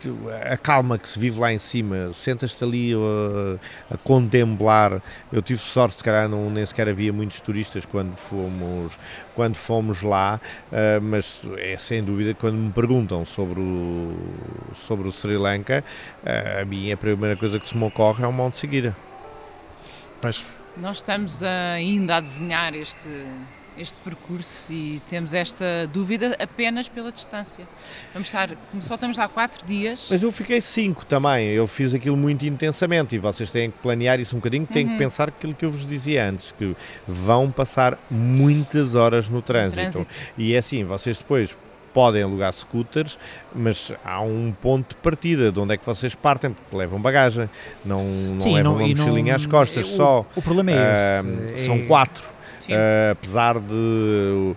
[0.50, 2.12] a calma que se vive lá em cima.
[2.14, 3.58] Sentas-te ali ah,
[3.94, 5.02] a contemplar.
[5.32, 8.98] Eu tive sorte, se calhar não, nem sequer havia muitos turistas quando fomos,
[9.34, 10.40] quando fomos lá,
[11.02, 14.16] mas é sem dúvida quando me perguntam sobre o,
[14.74, 15.84] sobre o Sri Lanka,
[16.60, 18.96] a minha primeira coisa que se me ocorre é o Monte Seguira.
[20.20, 20.57] Pois.
[20.80, 23.08] Nós estamos ainda a desenhar este,
[23.76, 27.66] este percurso e temos esta dúvida apenas pela distância.
[28.12, 32.16] Vamos estar, só estamos lá quatro dias, Mas eu fiquei cinco também, eu fiz aquilo
[32.16, 34.92] muito intensamente e vocês têm que planear isso um bocadinho, têm Uhum.
[34.92, 39.80] que pensar aquilo que eu vos dizia antes, que vão passar muitas horas no trânsito.
[39.90, 40.14] trânsito.
[40.36, 41.56] E é assim, vocês depois
[41.92, 43.18] podem alugar scooters,
[43.54, 47.48] mas há um ponto de partida, de onde é que vocês partem, porque levam bagagem,
[47.84, 50.26] não, não Sim, levam não- uma e não- mochilinha às costas o- só.
[50.36, 51.22] O problema é Ah,
[51.54, 51.64] esse.
[51.64, 52.24] são é- quatro.
[52.68, 54.56] Uh, apesar de uh,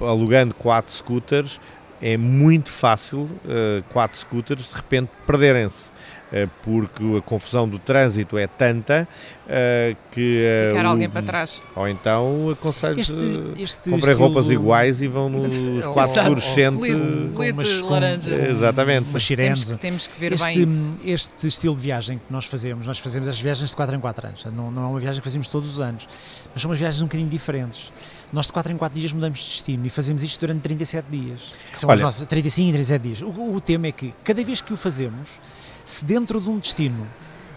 [0.00, 1.60] alugando quatro scooters,
[2.00, 5.92] é muito fácil uh, quatro scooters de repente perderem-se.
[6.34, 9.06] Uh, Porque a confusão do trânsito é tanta
[9.46, 10.42] uh, que.
[10.70, 11.62] uh, ficar o- alguém para trás.
[11.76, 17.82] Ou então aconselho Este, comprem estilo- roupas iguais e vão nos quatro fluorescentes.
[17.82, 18.34] Laranja.
[18.50, 19.08] Exatamente.
[19.10, 19.64] Umas sirenes.
[19.64, 20.92] Temos que, temos que ver este, bem isso.
[21.04, 24.26] este estilo de viagem que nós fazemos, nós fazemos as viagens de 4 em 4
[24.28, 26.06] anos, não, não é uma viagem que fazemos todos os anos,
[26.52, 27.92] mas são umas viagens um bocadinho diferentes.
[28.32, 31.40] Nós de 4 em 4 dias mudamos de destino e fazemos isto durante 37 dias,
[31.70, 33.22] que são Olha- as nossas 35 e 37 dias.
[33.22, 35.28] O, o tema é que cada vez que o fazemos,
[35.84, 37.06] se dentro de um destino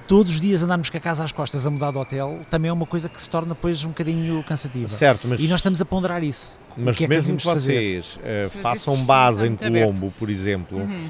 [0.08, 2.74] todos os dias andarmos com a casa às costas a mudar de hotel, também é
[2.74, 4.88] uma coisa que se torna depois um bocadinho cansativa.
[4.88, 6.60] Certo, mas, E nós estamos a ponderar isso.
[6.78, 7.74] mas o que é que mesmo que fazer?
[7.74, 9.86] vocês uh, façam base em muito aberto.
[9.88, 11.08] Colombo, por exemplo, Uhum.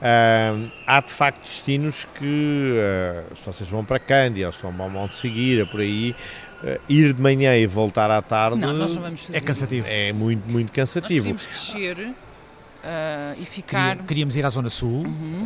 [0.00, 0.54] Ah,
[0.86, 4.88] há de facto destinos que, ah, se vocês vão para Cândia, ou se vão ao
[4.88, 6.14] Monte Seguira, por aí,
[6.62, 9.86] ah, ir de manhã e voltar à tarde Não, nós não vamos fazer É cansativo.
[9.90, 10.78] é muito, muito Isso.
[10.80, 11.24] Nós cansativo.
[11.34, 12.14] podemos descer
[13.38, 13.96] e ficar.
[14.04, 15.04] Queríamos ir à Zona Sul.
[15.04, 15.44] Uhum.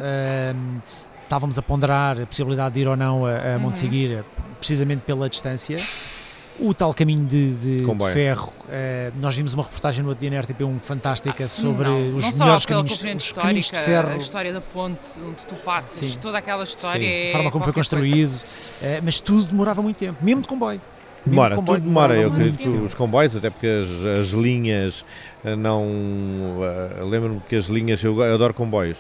[1.33, 3.81] Estávamos a ponderar a possibilidade de ir ou não a, a Monte Uhum.
[3.81, 4.23] Seguira,
[4.59, 5.79] precisamente pela distância.
[6.61, 8.13] O tal caminho de, de- de Comboio.
[8.13, 12.17] ferro, ah, nós vimos uma reportagem no outro dia na RTP1 fantástica sobre Ah, Não,
[12.17, 16.11] os não melhores caminhos, os caminhos de ferro, a história da ponte onde tu passas,
[16.11, 16.19] Sim.
[16.21, 17.11] toda aquela história Sim.
[17.15, 18.35] é a forma como foi construído,
[18.83, 20.83] ah, mas tudo demorava muito tempo, mesmo de comboio.
[21.25, 22.15] Demora, comboio tudo demora.
[22.15, 25.03] Eu muito acredito os comboios, até porque as, as linhas
[25.57, 25.87] não.
[27.01, 28.99] ah, lembro-me que as linhas, eu adoro comboios.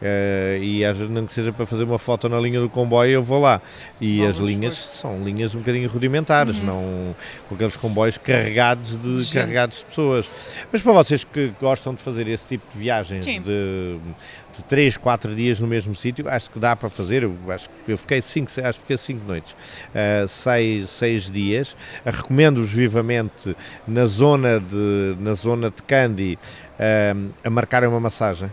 [0.00, 3.10] Uh, e às vezes, não que seja para fazer uma foto na linha do comboio,
[3.10, 3.60] eu vou lá.
[4.00, 6.66] E as linhas são linhas um bocadinho rudimentares, uhum.
[6.66, 7.16] não
[7.48, 10.30] com aqueles comboios carregados de, carregados de pessoas.
[10.70, 15.34] Mas para vocês que gostam de fazer esse tipo de viagens de, de 3, 4
[15.34, 17.24] dias no mesmo sítio, acho que dá para fazer.
[17.24, 19.56] Eu, acho que eu fiquei 5, acho que fiquei 5 noites,
[20.28, 21.72] 6 uh, dias.
[21.72, 23.56] Uh, Recomendo-vos vivamente
[23.86, 26.38] na zona de, na zona de Candy
[26.78, 28.48] uh, a marcarem uma massagem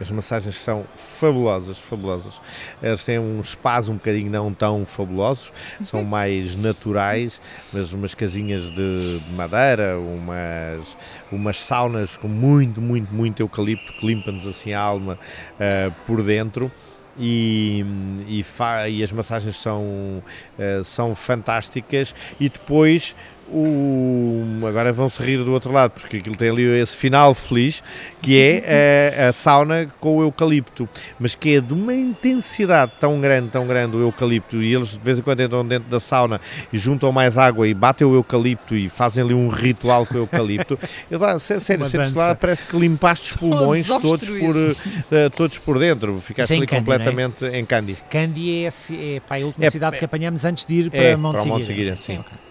[0.00, 2.34] as massagens são fabulosas, fabulosas.
[2.82, 5.52] Elas têm um espaço um bocadinho não tão fabulosos,
[5.84, 7.40] são mais naturais,
[7.72, 10.96] mas umas casinhas de madeira, umas,
[11.32, 15.18] umas saunas com muito, muito, muito eucalipto que limpa-nos assim a alma
[15.54, 16.70] uh, por dentro.
[17.18, 17.82] E,
[18.28, 18.44] e,
[18.90, 23.16] e, as massagens são, uh, são fantásticas e depois
[23.48, 27.82] o, agora vão se rir do outro lado, porque aquilo tem ali esse final feliz,
[28.20, 33.20] que é a, a, sauna com o eucalipto, mas que é de uma intensidade tão
[33.20, 36.40] grande, tão grande o eucalipto, e eles de vez em quando entram dentro da sauna
[36.72, 40.18] e juntam mais água e batem o eucalipto e fazem ali um ritual com o
[40.18, 40.78] eucalipto.
[41.10, 45.78] Eu, lá, sério, sentes lá, parece que limpaste os pulmões todos, por, uh, todos por
[45.78, 47.58] dentro, ficaste ali Candy, completamente é?
[47.58, 47.96] em Candy.
[48.10, 51.16] Candy é, é, pá, a última é, cidade que apanhamos antes de ir para é,
[51.16, 52.18] Monte Para Monte Seguira, sim.
[52.18, 52.45] Okay.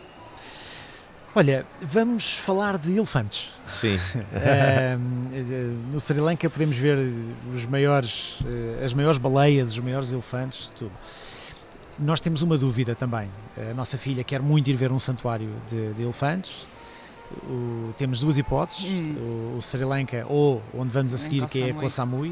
[1.38, 3.52] Olha, vamos falar de elefantes.
[3.68, 4.00] Sim.
[5.92, 6.98] no Sri Lanka podemos ver
[7.54, 10.94] os maiores, eh, as maiores baleias, os maiores elefantes, tudo.
[12.00, 13.30] Nós temos uma dúvida também.
[13.70, 16.56] A nossa filha quer muito ir ver um santuário de, de elefantes.
[17.44, 19.16] O, temos duas hipóteses: hum.
[19.54, 22.30] o, o, Sri Lanka ou onde vamos a seguir, que é Koh Samui.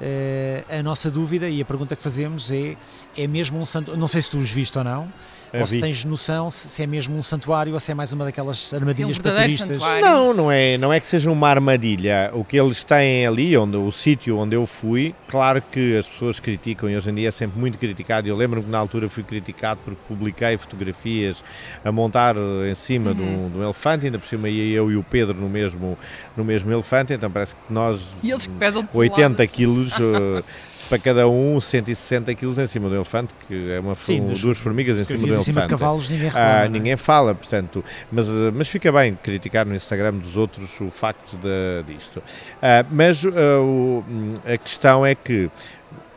[0.00, 2.76] Uh, a nossa dúvida e a pergunta que fazemos é:
[3.16, 4.00] é mesmo um santuário?
[4.00, 5.12] Não sei se tu os viste ou não,
[5.60, 8.72] ou se tens noção se, é mesmo um santuário ou se é mais uma daquelas
[8.72, 9.68] armadilhas Sim, um para turistas.
[9.68, 10.04] Santuário.
[10.04, 12.30] Não, não é, não é que seja uma armadilha.
[12.34, 16.40] O que eles têm ali, onde, o sítio onde eu fui, claro que as pessoas
[16.40, 18.28] criticam e hoje em dia é sempre muito criticado.
[18.28, 21.42] Eu lembro-me que na altura fui criticado porque publiquei fotografias
[21.84, 23.16] a montar em cima uhum.
[23.16, 25.98] de, um, de, um, elefante, ainda por cima ia eu e o Pedro no mesmo,
[26.36, 30.44] no mesmo elefante, então parece que nós, e eles que pesam 80 quilos, uh,
[30.88, 34.58] para cada um 160 quilos em cima do elefante, que é uma Sim, dos, duas
[34.58, 35.40] formigas em cima do elefante.
[35.40, 36.68] Em cima de cavalos ninguém reclama, ah, é?
[36.68, 41.36] ninguém fala, portanto, mas, ah, mas fica bem criticar no Instagram dos outros o facto
[41.36, 42.22] de, disto.
[42.62, 44.04] Ah, mas ah, o,
[44.46, 45.50] a questão é que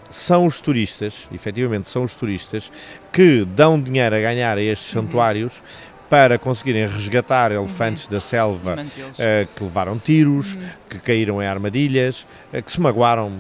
[0.09, 2.71] são os turistas, efetivamente são os turistas,
[3.11, 5.03] que dão dinheiro a ganhar a estes uhum.
[5.03, 5.61] santuários
[6.09, 8.11] para conseguirem resgatar elefantes uhum.
[8.11, 10.61] da selva uh, que levaram tiros, uhum.
[10.89, 13.31] que caíram em armadilhas, uh, que se magoaram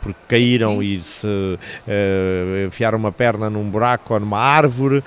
[0.00, 0.82] porque caíram Sim.
[0.82, 5.02] e se uh, enfiaram uma perna num buraco ou numa árvore, uh,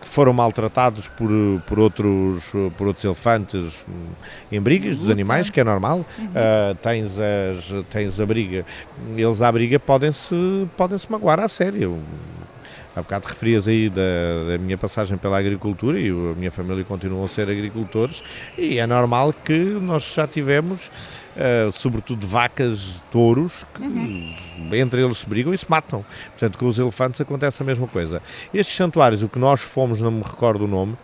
[0.00, 1.30] que foram maltratados por,
[1.66, 2.44] por, outros,
[2.76, 3.84] por outros elefantes
[4.50, 6.04] em brigas dos animais, que é normal.
[6.18, 6.26] Uhum.
[6.26, 8.64] Uh, tens, as, tens a briga,
[9.16, 10.34] eles à briga podem-se
[10.76, 11.98] podem -se magoar à sério.
[12.94, 14.02] Há bocado referias aí da,
[14.48, 18.22] da, minha passagem pela agricultura e a minha família continua a ser agricultores
[18.58, 20.90] e é normal que nós já tivemos
[21.40, 24.34] uh, sobretudo vacas, touros, que uhum.
[24.74, 26.04] entre eles se brigam e se matam.
[26.30, 28.22] Portanto, com os elefantes acontece a mesma coisa.
[28.52, 30.96] Estes santuários, o que nós fomos, não me recordo o nome,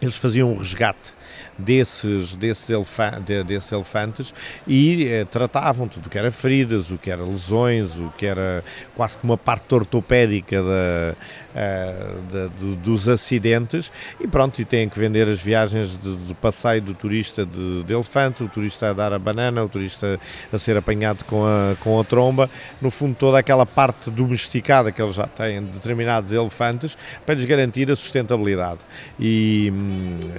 [0.00, 1.17] eles faziam um resgate
[1.58, 4.32] desses, desses, elefan de, desses elefantes
[4.66, 8.62] e eh, tratavam tudo o que era feridas, o que era lesões, o que era
[8.94, 11.14] quase como uma parte ortopédica da,
[11.58, 13.90] uh, de, dos acidentes
[14.20, 17.92] e pronto, e têm que vender as viagens de, de passeio do turista de, de,
[17.92, 20.20] elefante, o turista a dar a banana, o turista
[20.52, 22.48] a ser apanhado com a, com a tromba,
[22.80, 27.44] no fundo toda aquela parte domesticada que eles já têm de determinados elefantes para lhes
[27.44, 28.80] garantir a sustentabilidade.
[29.18, 30.30] E hum,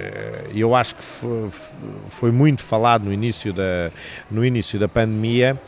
[0.54, 1.02] eu acho que
[2.08, 3.90] foi muito falado no início da,
[4.30, 5.58] no início da pandemia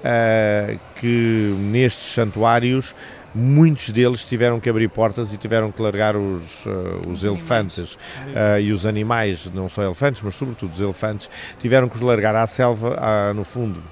[0.00, 2.94] uh, que nestes santuários
[3.34, 7.94] muitos deles tiveram que abrir portas e tiveram que largar os, uh, os, os elefantes.
[7.94, 11.28] uh, e os animais, não só elefantes, mas sobretudo os elefantes,
[11.58, 12.96] tiveram que os largar à selva,
[13.34, 13.82] no fundo,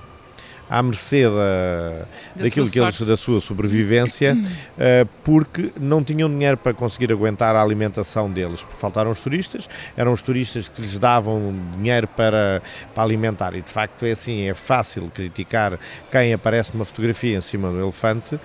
[0.75, 6.57] à mercê da, da daquilo que eles, da sua sobrevivência, uh, porque não tinham dinheiro
[6.57, 10.99] para conseguir aguentar a alimentação deles, porque faltaram os turistas, eram os turistas que lhes
[10.99, 12.61] davam dinheiro para,
[12.93, 15.79] para alimentar, e de facto é assim, é fácil criticar
[16.11, 18.41] quem aparece numa fotografia em cima do elefante,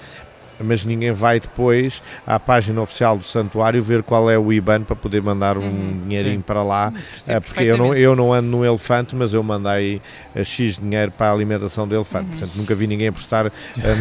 [0.59, 4.95] mas ninguém vai depois à página oficial do santuário ver qual é o IBAN para
[4.95, 6.41] poder mandar um uhum, dinheirinho sim.
[6.41, 10.01] para lá, uh, porque eu não, eu não ando no elefante, mas eu mandei
[10.35, 12.25] uh, X dinheiro para a alimentação do elefante.
[12.25, 12.31] Uhum.
[12.31, 13.51] Portanto, nunca vi ninguém postar uh,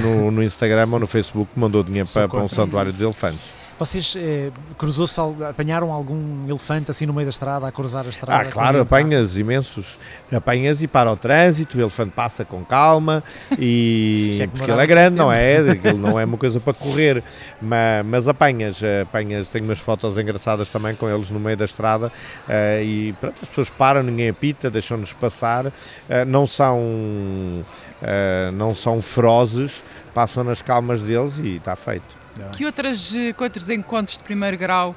[0.02, 3.57] no, no, Instagram ou no Facebook que mandou dinheiro para, para, um santuário dos elefantes.
[3.78, 8.48] Vocês eh, cruzou-se, apanharam algum elefante assim no meio da estrada, a cruzar a estrada?
[8.48, 9.98] Ah, claro, apanhas imensos.
[10.32, 13.22] Apanhas e para o trânsito, o elefante passa com calma
[13.58, 15.58] e é que porque ele é grande, não é?
[15.58, 17.22] Aquilo não é uma coisa para correr,
[17.62, 22.12] mas, mas apanhas, apanhas, tenho umas fotos engraçadas também com eles no meio da estrada
[22.48, 25.72] eh, e pronto, as pessoas param, ninguém apita, deixam-nos passar,
[26.08, 27.64] eh, não são
[28.02, 29.82] eh, não são ferozes,
[30.14, 32.16] passam nas calmas deles e está feito.
[32.56, 34.94] Que, outras, eh, que outros encontros de primeiro grau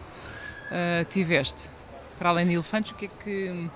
[0.71, 1.59] eh, tiveste?
[2.19, 3.67] Para além de elefantes, o que é que.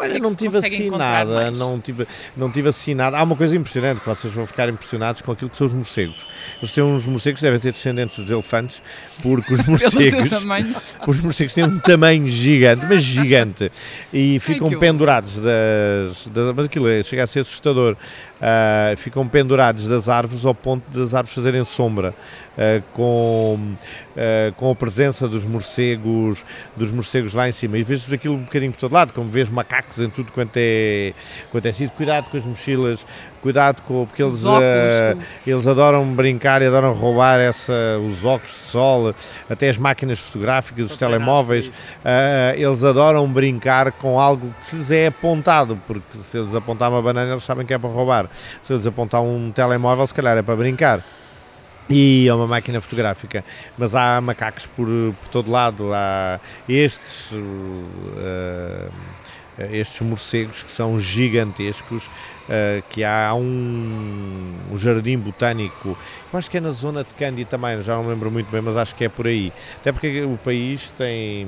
[0.00, 2.06] Olha, é não tive assim nada, não tive,
[2.36, 3.18] não tive assim nada.
[3.18, 6.24] Há uma coisa impressionante que vocês vão ficar impressionados com aquilo que são os morcegos.
[6.58, 8.80] Eles têm uns morcegos que devem ter descendentes dos elefantes,
[9.20, 10.30] porque os morcegos,
[11.04, 13.72] os morcegos têm um tamanho gigante, mas gigante,
[14.12, 17.96] e ficam pendurados das, das- Mas aquilo é- chega a ser assustador.
[18.40, 22.14] Ah, ficam pendurados das árvores ao ponto das árvores fazerem sombra.
[22.56, 23.74] ah, com,
[24.16, 26.44] ah, com a presença dos morcegos
[26.76, 29.48] dos morcegos lá em cima e vês aquilo um bocadinho por todo lado, como vês
[29.48, 31.12] macacos em tudo quanto é,
[31.50, 33.04] quanto é sítio, cuidado com as mochilas
[33.42, 37.72] cuidado com, porque eles, Os óculos, com- eles adoram brincar e adoram roubar essa,
[38.04, 39.14] os óculos de sol,
[39.48, 41.70] até as máquinas fotográficas, os telemóveis.
[42.04, 46.90] Ah, eles adoram brincar com algo que se lhes é apontado, porque se eles apontar
[46.90, 48.28] uma banana, eles sabem que é para roubar.
[48.62, 51.04] Se eles apontar um telemóvel, se calhar é para brincar.
[51.90, 53.42] E é uma máquina fotográfica,
[53.78, 58.92] mas há macacos por, por todo lado, há estes, uh,
[59.70, 62.02] estes morcegos que são gigantescos,
[62.48, 65.96] uh, que há um, um jardim botânico,
[66.32, 68.60] eu acho que é na zona de Candy também, já não me lembro muito bem,
[68.60, 69.52] mas acho que é por aí.
[69.80, 71.46] Até porque o país tem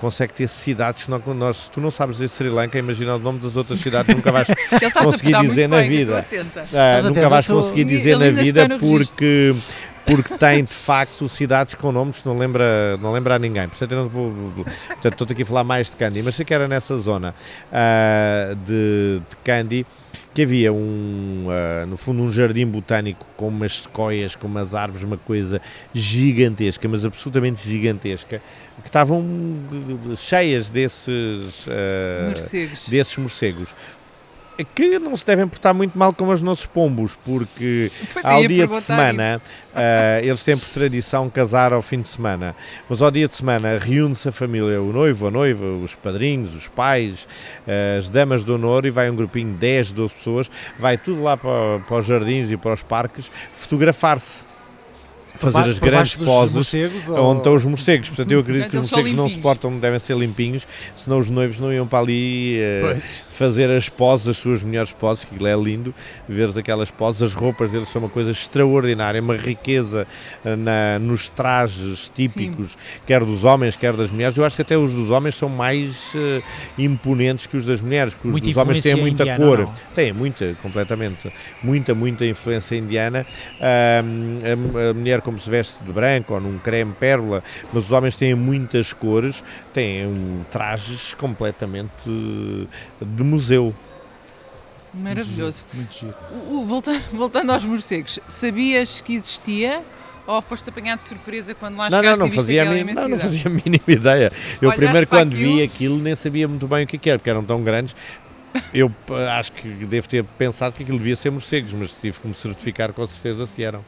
[0.00, 3.18] consegue ter cidades que não, nós, se tu não sabes de Sri Lanka, imagina o
[3.18, 4.46] nome das outras cidades, nunca vais
[4.92, 6.26] conseguir dizer na bem, vida.
[6.74, 9.54] ah, nunca vais conseguir dizer na vida está no porque
[10.06, 13.68] porque tem de facto cidades com nomes que não lembra, não lembra a ninguém.
[13.68, 14.32] Portanto, eu não vou.
[14.86, 17.34] Portanto, estou aqui a falar mais de Candy, mas sei que era nessa zona
[17.72, 19.84] ah, de, de Candy
[20.36, 25.02] que havia um, ah, no fundo, um jardim botânico com umas sequoias, com umas árvores,
[25.02, 25.62] uma coisa
[25.94, 28.42] gigantesca, mas absolutamente gigantesca,
[28.82, 29.24] que estavam
[30.12, 31.66] eh, cheias desses.
[31.66, 32.86] ah, Morcegos.
[32.86, 33.74] desses morcegos
[34.64, 38.48] que não se devem portar muito mal com os nossos pombos, porque Pois ao ia
[38.48, 39.40] dia de semana
[39.74, 42.56] ah, eles têm por tradição casar ao fim de semana,
[42.88, 46.68] mas ao dia de semana reúne-se a família, o noivo, a noiva, os padrinhos, os
[46.68, 47.28] pais,
[47.66, 51.22] ah, as damas de honor e vai um grupinho de 10, 12 pessoas, vai tudo
[51.22, 54.45] lá para, para os jardins e para os parques fotografar-se.
[55.38, 56.74] Fazer as grandes poses
[57.08, 58.08] ou- onde estão os morcegos.
[58.08, 61.28] Portanto, eu acredito Portanto, que os morcegos não se portam, devem ser limpinhos, senão os
[61.30, 63.04] noivos não iam para ali Pois.
[63.30, 65.94] fazer as poses, as suas melhores poses, que aquilo é lindo,
[66.28, 70.06] ver aquelas poses, as roupas deles são uma coisa extraordinária, uma riqueza
[70.44, 72.76] eh, na, nos trajes típicos,
[73.06, 74.36] quer dos homens, quer das mulheres.
[74.36, 76.42] Eu acho que até os dos homens são mais eh,
[76.78, 79.58] imponentes que os das mulheres, porque os Muita dos homens têm muita indiana, cor.
[79.58, 79.74] não?
[79.94, 81.30] Tem, muita, completamente.
[81.62, 83.26] Muita, muita influência indiana.
[83.60, 84.40] Ahm,
[84.86, 88.14] a, a mulher como se veste de branco ou num creme pérola, mas os homens
[88.14, 89.42] têm muitas cores,
[89.74, 92.08] têm um, trajes completamente
[93.00, 93.74] de museu.
[94.94, 95.64] Maravilhoso.
[95.74, 96.14] Muito giro.
[96.30, 99.82] O- o- volta- voltando aos morcegos, sabias que existia
[100.26, 102.94] ou foste apanhado de surpresa quando lá Não, não, chegaste não e viste fazia, a
[102.94, 104.32] não, não fazia a mínima ideia.
[104.62, 107.18] Eu Olhaste primeiro quando vi aquilo- aquilo nem sabia muito bem o que que era,
[107.18, 107.94] porque eram tão grandes.
[108.72, 112.26] Eu eh, acho que devo ter pensado que aquilo devia ser morcegos, mas tive que
[112.26, 113.84] me certificar com certeza se eram.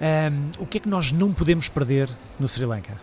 [0.00, 2.08] Ahm, o que é que nós não podemos perder
[2.38, 2.98] no Sri Lanka?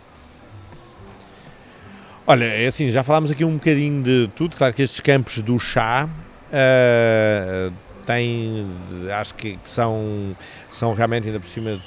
[2.26, 4.56] Olha, é assim, já falámos aqui um bocadinho de tudo.
[4.56, 6.08] Claro que estes campos do chá
[6.52, 7.70] ah,
[8.06, 8.66] têm,
[9.18, 10.36] acho que que são,
[10.70, 11.80] são realmente ainda por cima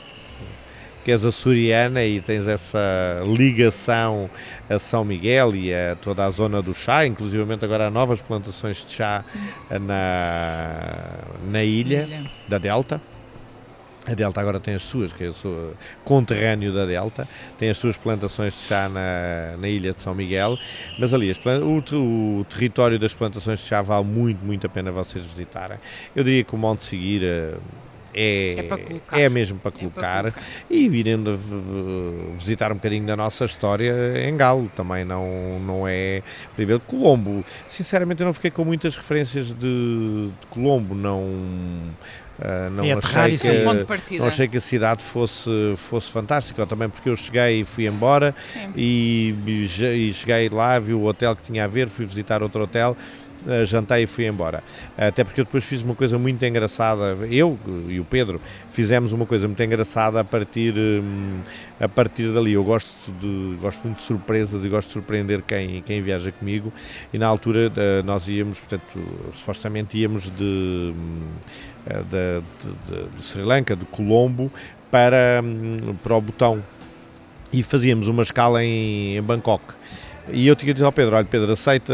[1.06, 4.28] que és açoriana e tens essa ligação
[4.68, 8.84] a São Miguel e a toda a zona do chá, inclusivamente agora há novas plantações
[8.84, 9.24] de chá
[9.70, 10.72] na,
[11.48, 12.32] na ilha Ilha.
[12.50, 13.00] da Delta.
[14.08, 17.28] A Delta agora tem as suas, que eu sou conterrâneo da Delta,
[17.58, 20.58] tem as suas plantações de chá na, na ilha de São Miguel,
[20.99, 25.24] mas ali o, o território das plantações de chá vale muito, muito a pena vocês
[25.26, 25.78] visitarem.
[26.16, 27.56] Eu diria que o Monte Seguir eh,
[28.18, 29.20] é, É para colocar.
[29.20, 30.34] é mesmo para para colocar,
[30.70, 31.18] e virem
[32.38, 33.93] visitar um bocadinho da nossa história
[34.30, 36.24] em Galo, também não, não é
[36.56, 37.43] primeiro Colombo.
[37.68, 41.24] Sinceramente eu não fiquei com muitas referências de, de Colombo, não...
[42.42, 44.20] ah, não É achei que, partida.
[44.22, 47.88] não achei que a cidade fosse, fosse fantástica, ou também porque eu cheguei e fui
[47.88, 48.36] embora
[48.76, 52.64] e, e che- cheguei lá, vi o hotel que tinha a ver, fui visitar outro
[52.64, 52.96] hotel
[53.66, 54.64] jantei e fui embora.
[54.98, 58.41] Até porque eu depois fiz uma coisa muito engraçada, eu e o Pedro
[58.72, 61.38] fizemos uma coisa muito engraçada a partir, um,
[61.80, 62.54] a partir dali.
[62.54, 66.72] Eu gosto, de, gosto muito de surpresas e gosto de surpreender quem, quem viaja comigo
[67.14, 68.84] e na altura uh, nós íamos, portanto,
[69.34, 70.93] supostamente íamos de,
[71.88, 72.41] uh, de,
[72.89, 74.52] de, de Sri Lanka, de Colombo,
[74.91, 76.64] para, um, para o Botão
[77.52, 79.64] e fazíamos uma escala em, em Bangkok.
[80.32, 81.93] E eu tinha dito ao Pedro: olha, Pedro, aceita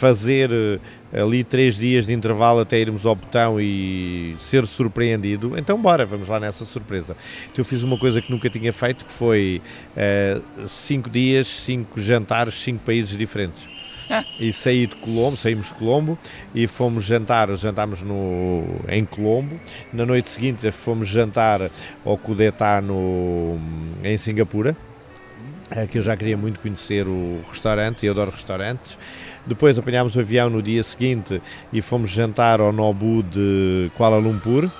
[0.00, 5.58] fazer eh, ali três dias de intervalo até irmos ao botão e ser surpreendido?
[5.58, 7.14] Então, bora, vamos lá nessa surpresa.
[7.44, 9.60] Então, eu fiz uma coisa que nunca tinha feito: que foi
[9.94, 13.68] uh, cinco dias, cinco jantares, cinco países diferentes.
[14.40, 16.18] E saí de Colombo, saímos de Colombo
[16.52, 19.60] e fomos jantar, jantámos no, em Colombo.
[19.92, 21.70] Na noite seguinte fomos jantar
[22.04, 23.56] ao Kudetá no,
[24.02, 24.76] em Singapura
[25.90, 28.98] que eu já queria muito conhecer o restaurante e adoro restaurantes.
[29.46, 31.40] Depois apanhámos o avião no dia seguinte
[31.72, 34.70] e fomos jantar ao Nobu de Kuala Lumpur.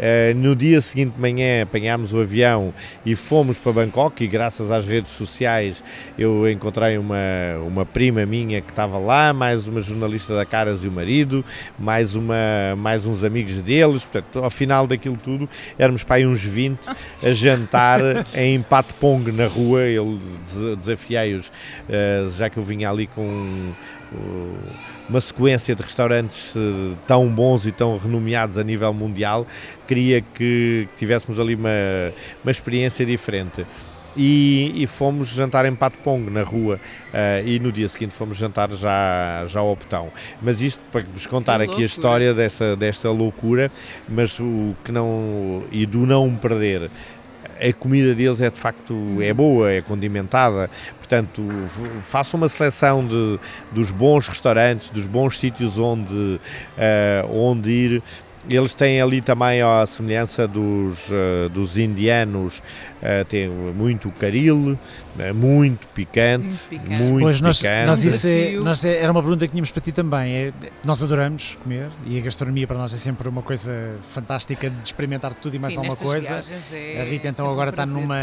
[0.00, 2.72] Uh, no dia seguinte de manhã apanhámos o avião
[3.04, 5.84] e fomos para Bangkok e graças às redes sociais
[6.16, 7.18] eu encontrei uma,
[7.66, 11.44] uma prima minha que estava lá, mais uma jornalista da Caras e o marido,
[11.78, 15.46] mais, uma, mais uns amigos deles, portanto ao final daquilo tudo
[15.78, 16.88] éramos para aí uns 20
[17.22, 18.00] a jantar
[18.34, 20.18] em Patpong na rua, eu
[20.78, 23.74] desafiei-os, uh, já que eu vinha ali com
[25.08, 29.46] uma sequência de restaurantes eh, tão bons e tão renomeados a nível mundial,
[29.86, 31.68] queria que tivéssemos ali uma,
[32.44, 33.66] uma experiência diferente.
[34.16, 36.80] E, e, fomos jantar em Patpong na rua
[37.14, 40.10] uh, e no dia seguinte fomos jantar já, já ao botão.
[40.42, 43.70] Mas isto para vos contar aqui a história dessa, desta loucura,
[44.08, 46.90] mas o que não e do não perder
[47.60, 51.42] a comida deles é de facto é boa, é condimentada, portanto
[52.02, 53.38] façam uma seleção de,
[53.70, 58.02] dos bons restaurantes, dos bons sítios onde, uh, onde ir
[58.48, 62.58] eles têm ali também a semelhança dos, uh, dos indianos,
[63.02, 64.78] uh, tem muito caril,
[65.18, 67.02] uh, muito picante, muito picante.
[67.02, 67.86] Muito pois nós, picante.
[67.86, 70.34] Nós isso é, nós é, era uma pergunta que tínhamos para ti também.
[70.34, 70.52] É,
[70.84, 75.34] nós adoramos comer e a gastronomia para nós é sempre uma coisa fantástica de experimentar
[75.34, 76.42] tudo e mais Sim, alguma coisa.
[76.72, 78.16] É a Rita então agora está numa,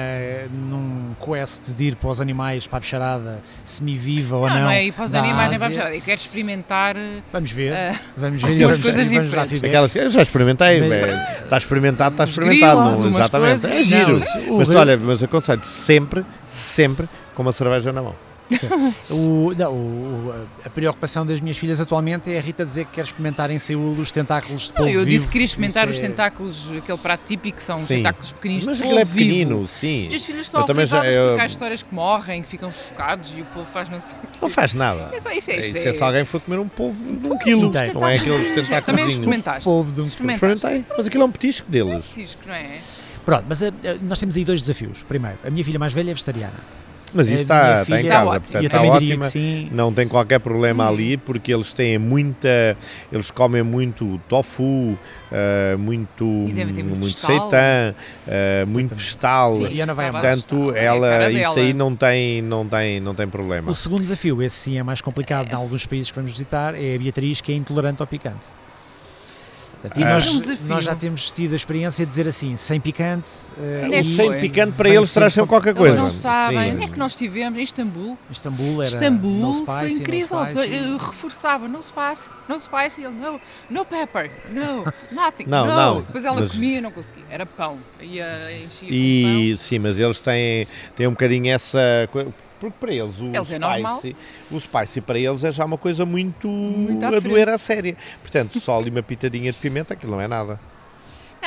[0.52, 4.62] num quest de ir para os animais, para a bicharada, semi-viva ou não.
[4.62, 6.96] Não é ir para os animais nem para a bicharada, eu quero experimentar.
[7.32, 7.74] Vamos ver,
[8.16, 8.68] vamos ver.
[8.68, 10.80] Vamos, coisas vamos, vamos eu já experimentei,
[11.44, 13.00] está experimentado, está experimentado.
[13.00, 14.18] Não, exatamente, é giro.
[14.48, 18.27] Não, mas olha, mas aconselho sempre, sempre com uma cerveja na mão.
[19.10, 23.04] O, não, o, a preocupação das minhas filhas atualmente é a Rita dizer que quer
[23.04, 26.02] experimentar em Seul os tentáculos de polvo não, Eu disse que queria experimentar os é...
[26.02, 27.98] tentáculos, aquele prato típico, que são sim.
[27.98, 29.68] tentáculos pequeninos Mas de aquilo é pequenino, vivo.
[29.68, 30.08] sim.
[30.10, 31.30] E as filhas estão horrorizadas já, eu...
[31.30, 34.50] porque há histórias que morrem, que ficam sufocados e o povo faz não sei Não
[34.50, 35.10] faz nada.
[35.14, 37.38] É só isso, é, isso é, é se alguém for comer um polvo de um
[37.38, 38.86] quilo, não é aqueles tentáculos.
[38.86, 39.64] Também experimentaste.
[39.64, 40.32] Polvo de um quilo.
[40.32, 41.94] Experimentei, mas aquilo é um petisco deles.
[41.94, 42.78] É um petisco, não é?
[43.26, 43.74] Pronto, mas uh,
[44.04, 45.04] nós temos aí dois desafios.
[45.04, 46.87] Primeiro, a minha filha mais velha é vegetariana.
[47.18, 49.26] Mas isso está, está em casa, portanto está ótima,
[49.72, 50.90] não tem qualquer problema hum.
[50.90, 52.78] ali, porque eles têm muita,
[53.12, 54.98] eles comem muito tofu, uh,
[55.80, 57.96] muito, muito, seitã,
[58.28, 63.16] uh, muito vegetal, sim, e vai portanto ela, isso aí não tem, não, tem, não
[63.16, 63.72] tem problema.
[63.72, 65.54] O segundo desafio, esse sim é mais complicado é.
[65.54, 68.46] em alguns países que vamos visitar, é a Beatriz que é intolerante ao picante.
[69.82, 70.14] Portanto, ah.
[70.16, 73.30] nós, é nós, já temos tido a experiência de dizer assim, sem picante.
[73.58, 75.98] Uh, e sem picante para eles traz sempre qualquer coisa.
[75.98, 76.74] Eles não sabem.
[76.74, 77.60] Onde é que nós estivemos?
[77.60, 78.18] Em Istambul.
[78.30, 80.46] Istambul era Istambul no spicy, foi incrível.
[80.46, 83.04] No Eu reforçava, no spicy, no spicy.
[83.04, 85.76] Ele, no, no pepper, no, nothing, não, no.
[85.76, 86.02] não.
[86.02, 86.52] Depois ela mas...
[86.52, 87.26] comia e não conseguia.
[87.30, 87.78] Era pão.
[88.02, 91.80] Ia encher e, Sim, mas eles têm, têm um bocadinho essa
[92.60, 94.16] porque para eles o eles spicy,
[94.52, 97.96] é o spicy para eles é já uma coisa muito, muito a doer a.
[98.22, 100.60] Portanto, só ali uma pitadinha de pimenta, aquilo não é nada.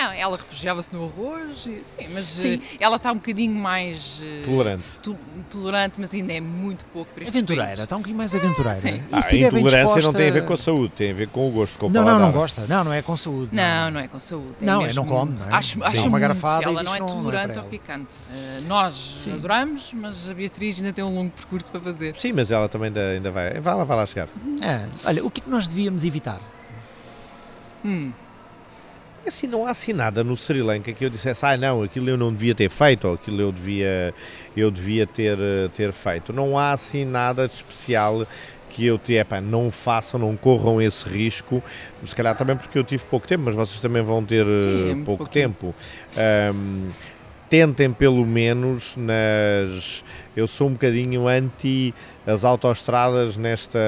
[0.01, 1.83] Não, ela refugiava-se no arroz, sim,
[2.15, 2.57] mas sim.
[2.57, 4.99] Uh, ela está um bocadinho mais uh, tolerante.
[5.03, 5.15] To
[5.51, 8.81] tolerante, mas ainda é muito pouco para Aventureira, está um bocadinho mais aventureira.
[8.81, 9.03] sim.
[9.13, 10.01] Ah, a intolerância disposta...
[10.01, 11.79] não tem a ver com a saúde, tem a ver com o gosto.
[11.79, 12.67] Com o não, não, não gosta.
[12.67, 13.51] Não, não é com saúde.
[13.53, 14.55] Não, não, não é com saúde.
[14.63, 15.39] É não, é não come.
[15.39, 15.53] Não é?
[15.53, 16.65] Acho, acho uma garrafada.
[16.65, 18.15] Ela não é tolerante não é ao picante.
[18.31, 19.35] Uh, nós sim.
[19.35, 22.17] adoramos, mas a Beatriz ainda tem um longo percurso para fazer.
[22.17, 24.29] Sim, mas ela também ainda, ainda vai, vai lá, vai lá chegar.
[24.63, 24.87] É.
[25.05, 26.41] Olha, o que é que nós devíamos evitar?
[27.85, 28.13] Hum.
[29.25, 32.09] E assim, não há assim nada no Sri Lanka que eu dissesse, ah não, aquilo
[32.09, 34.15] eu não devia ter feito, ou aquilo eu devia,
[34.57, 36.33] eu devia ter, eh, ter feito.
[36.33, 38.27] Não há assim nada de especial
[38.71, 41.63] que eu te, epá, não façam, não corram esse risco,
[42.05, 45.05] se calhar também porque eu tive pouco tempo, mas vocês também vão ter Sim, eh,
[45.05, 45.75] pouco tempo.
[46.55, 46.89] Um,
[47.51, 50.05] tentem pelo menos nas
[50.41, 51.95] eu sou um bocadinho anti
[52.27, 53.79] as autoestradas nesta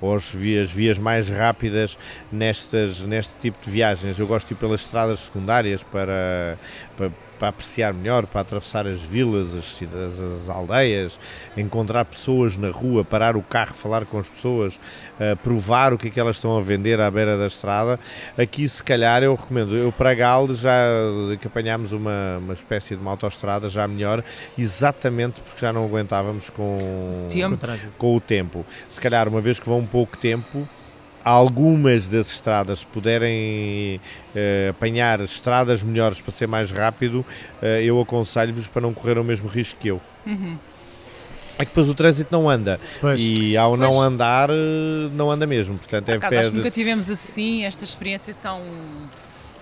[0.00, 1.98] ou as vias, vias mais rápidas
[2.30, 4.18] nestas, neste tipo de viagens.
[4.18, 6.58] Eu gosto de ir pelas estradas secundárias para,
[6.96, 11.18] para para apreciar melhor, para atravessar as vilas, as, as, as, aldeias,
[11.56, 16.08] encontrar pessoas na rua, parar o carro, falar com as pessoas, uh, provar o que
[16.08, 17.98] é que elas estão a vender à beira da estrada.
[18.38, 19.76] Aqui, se calhar, eu recomendo.
[19.76, 20.72] Eu para Galde já
[21.40, 24.22] que apanhámos uma, uma espécie de uma autoestrada já melhor,
[24.56, 28.64] exatamente porque já não aguentávamos com, com, com o tempo.
[28.88, 30.68] Se calhar, uma vez que vão um pouco tempo
[31.24, 33.98] algumas das estradas puderem
[34.34, 37.24] uh, apanhar estradas melhores para ser mais rápido,
[37.62, 40.00] uh, eu aconselho-vos para não correr o mesmo risco que eu.
[40.26, 40.58] Uhum.
[41.56, 43.20] É que depois o trânsito não anda pois.
[43.20, 44.06] e ao não pois.
[44.06, 46.56] andar eh, não anda mesmo, portanto é pé de...
[46.56, 48.60] nunca tivemos assim esta experiência tão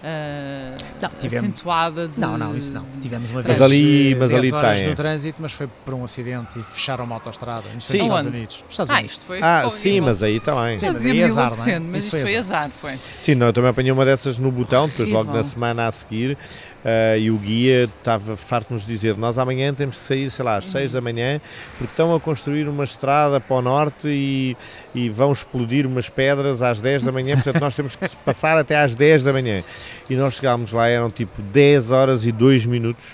[0.03, 2.21] uh, não, tivemos, acentuada de...
[2.21, 2.85] Não, não, isso não.
[3.01, 4.89] Tivemos uma vez mas ali, mas ali tem.
[4.89, 7.99] no trânsito, mas foi por um acidente e fecharam uma autostrada nos sim.
[7.99, 8.65] Estados Unidos.
[8.69, 9.13] Estados ah, Unidos.
[9.13, 10.79] Isto foi ah, sim, mas aí também.
[10.79, 11.79] Sim, mas, aí azar, não é?
[11.79, 12.71] mas isto foi azar.
[12.81, 12.99] foi.
[13.23, 16.37] Sim, não, eu também apanhei uma dessas no botão, depois logo na semana a seguir
[16.83, 20.45] Uh, e o guia estava farto de nos dizer: Nós amanhã temos que sair, sei
[20.45, 21.41] lá, às 6 da manhã,
[21.79, 24.57] porque estão a construir uma estrada para o norte e,
[24.93, 28.77] e vão explodir umas pedras às 10 da manhã, portanto nós temos que passar até
[28.77, 29.63] às 10 da manhã.
[30.11, 33.07] E nós chegámos lá, eram tipo 10 horas e 2 minutos.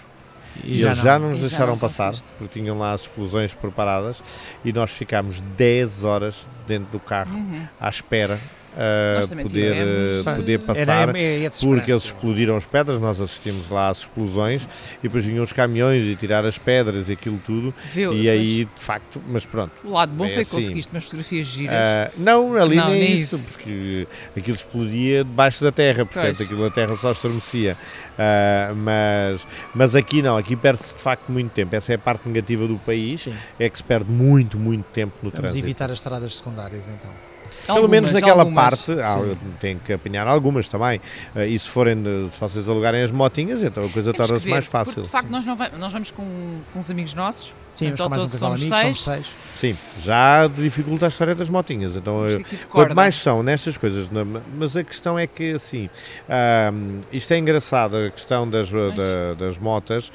[0.64, 4.23] E, e eles já não nos deixaram não passar, porque tinham lá as explosões preparadas,
[4.64, 7.66] e nós ficámos 10 horas dentro do carro uhum.
[7.79, 8.41] à espera
[8.79, 9.87] uh, poder,
[10.20, 11.09] uh, poder passar,
[11.61, 14.68] porque eles explodiram as pedras, nós assistimos lá às explosões
[14.99, 17.74] e depois vinham os caminhões e tirar as pedras e aquilo tudo.
[17.93, 19.72] Viu, e aí, de facto, mas pronto.
[19.85, 20.57] O lado bom é foi que assim.
[20.57, 21.74] conseguiste umas fotografias giras.
[21.74, 24.07] Uh, não, ali não, nem, nem isso, isso, porque
[24.37, 26.41] aquilo explodia debaixo da terra, portanto pois.
[26.41, 27.76] aquilo a terra só estremecia.
[28.18, 31.74] Uh, mas, mas aqui não, aqui perde-se de facto muito tempo.
[31.74, 33.35] Essa é a parte negativa do país, Sim.
[33.59, 35.64] é que se perde muito, muito tempo no Vamos trânsito.
[35.64, 37.28] evitar as estradas secundárias então.
[37.66, 41.01] Pelo algumas, menos naquela algumas, parte, ah, tem que apanhar algumas também.
[41.34, 41.96] Uh, e se forem,
[42.30, 44.94] se vocês alugarem as motinhas, então a coisa torna-se mais fácil.
[44.94, 46.24] Porque, de facto, nós, não vamos, nós vamos com,
[46.72, 47.53] com uns amigos nossos.
[47.78, 48.82] Sim, então, mais um casal amigos, seis.
[48.82, 49.26] somos seis.
[49.55, 51.94] Sim, já dificulta a história das motinhas.
[51.94, 54.09] Então, eh, quanto mais são nestas coisas,
[54.57, 55.88] mas a questão é que, assim,
[56.72, 60.11] um, isto é engraçado, a questão das, da, das motas,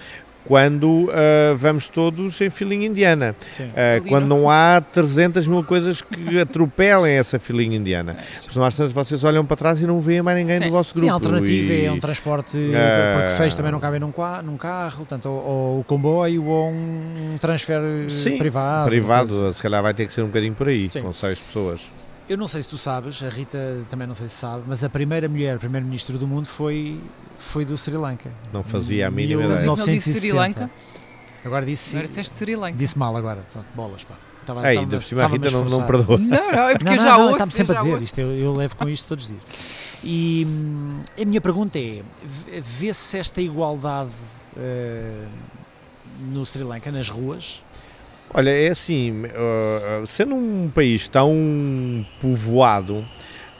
[0.45, 3.35] quando uh, vamos todos em filinha indiana.
[3.59, 8.17] Uh, quando não há 300 mil coisas que atropelem essa filinha indiana.
[8.43, 10.65] Porque às vezes vocês olham para trás e não veem mais ninguém Sim.
[10.65, 11.05] do vosso grupo.
[11.05, 11.85] Sim, a alternativa e...
[11.85, 14.13] é um transporte, uh, porque seis também não cabem num,
[14.43, 18.89] num carro, portanto, ou, ou, o comboio ou um transfer Sim, privado.
[18.89, 21.01] Privado, se calhar vai ter que ser um bocadinho por aí, Sim.
[21.01, 21.89] com seis pessoas.
[22.27, 24.89] Eu não sei se tu sabes, a Rita também não sei se sabe, mas a
[24.89, 26.97] primeira mulher primeiro-ministro do mundo foi,
[27.37, 28.29] foi do Sri Lanka.
[28.51, 29.65] Não fazia a mínima ideia.
[29.65, 30.69] Não disse Sri Lanka?
[31.43, 32.77] Agora disse Agora disseste Sri Lanka.
[32.77, 34.15] Disse mal agora, pronto, bolas, pá.
[34.41, 36.17] Estava, Ei, ainda por cima a Rita não, não perdoa.
[36.17, 37.33] Não, não, é porque não, eu já não, ouço.
[37.33, 39.43] Está-me sempre a dizer isto, eu, eu, levo com isto todos os dias.
[40.03, 42.03] E hum, a minha pergunta é,
[42.61, 44.11] vê-se esta igualdade
[44.57, 45.27] uh,
[46.29, 47.61] no Sri Lanka, nas ruas,
[48.35, 53.05] Olha, é assim, uh, sendo um país tão povoado,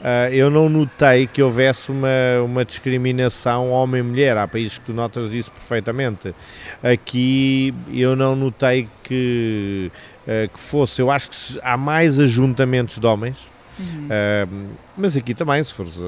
[0.04, 2.08] uh, eu não notei que houvesse uma,
[2.44, 4.36] uma discriminação homem-mulher.
[4.36, 6.34] Há países que tu notas isso perfeitamente.
[6.82, 9.90] Aqui eu não notei que,
[10.26, 11.00] uh, que fosse.
[11.00, 13.54] Eu acho que há mais ajuntamentos de homens.
[13.76, 14.68] Uhum.
[14.96, 15.98] mas aqui também, se fores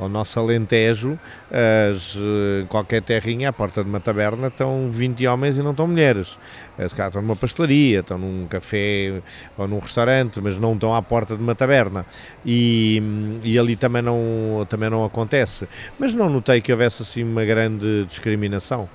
[0.00, 1.18] ao nosso Alentejo,
[1.50, 5.86] as, eh, qualquer terrinha, à porta de uma taberna, estão 20 homens e não estão
[5.86, 6.38] mulheres.
[6.78, 9.20] Eh, se calhar estão numa pastelaria, estão num café
[9.58, 12.06] ou num restaurante, mas não estão à porta de uma taberna.
[12.46, 13.02] E,
[13.44, 15.68] e ali também não, também não acontece.
[15.98, 18.88] Mas não notei que houvesse assim uma grande discriminação.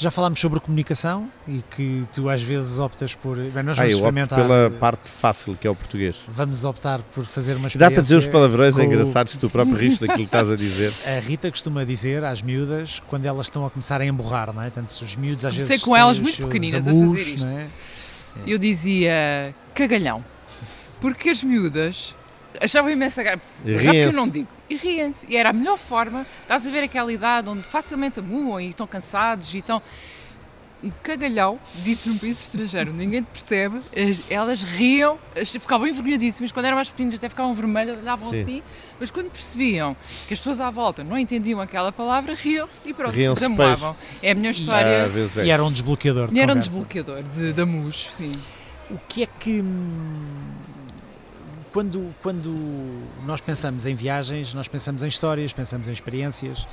[0.00, 3.36] Já falámos sobre comunicação e que tu às vezes optas por.
[3.36, 4.40] Bem, nós vamos ah, eu experimentar.
[4.40, 6.16] pela parte fácil, que é o português.
[6.26, 7.90] Vamos optar por fazer uma experiência.
[7.90, 8.80] Dá-te a dizer os palavrões com...
[8.80, 10.90] engraçados, tu próprio riste daquilo que estás a dizer.
[11.06, 14.70] A Rita costuma dizer às miúdas quando elas estão a começar a emborrar, não é?
[14.70, 15.84] Tanto os miúdos às Comecei vezes.
[15.84, 17.46] com elas muito pequeninas a fazer isto.
[17.46, 17.66] É?
[18.46, 20.24] Eu dizia cagalhão.
[20.98, 22.14] Porque as miúdas
[22.60, 23.42] achavam imensa graça.
[23.64, 25.26] Já que eu não digo e riem-se.
[25.28, 26.24] E era a melhor forma.
[26.42, 29.82] Estás a ver aquela idade onde facilmente amuam e estão cansados e estão.
[30.82, 33.82] Um cagalhau, dito num país estrangeiro, ninguém te percebe,
[34.30, 38.40] elas riam, ficavam envergonhadíssimas, quando eram mais pequenas até ficavam vermelhas, olhavam Sim.
[38.40, 38.62] assim,
[38.98, 39.94] mas quando percebiam
[40.26, 43.94] que as pessoas à volta não entendiam aquela palavra, riam-se e pronto, riam desamoavam.
[44.22, 45.10] É a minha história.
[45.14, 45.44] E, é.
[45.44, 46.28] e era um desbloqueador.
[46.28, 48.32] De e era um desbloqueador de, de amus, sim.
[48.88, 50.59] O que é que hum,
[51.72, 52.50] quando, quando
[53.24, 56.66] nós pensamos em viagens, nós pensamos em histórias, pensamos em experiências.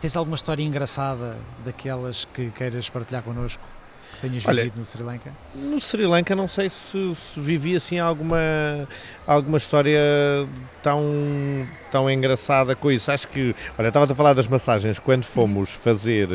[0.00, 3.62] Tens alguma história engraçada daquelas que queiras partilhar connosco?
[4.14, 5.32] Que tenhas Olha, vivido no Sri Lanka?
[5.54, 8.38] No Sri Lanka não sei se, se vivi assim alguma,
[9.26, 9.98] alguma história
[10.82, 11.02] tão,
[11.90, 13.10] tão engraçada com isso.
[13.10, 16.28] Acho que, olha, estava a falar das massagens, quando fomos fazer,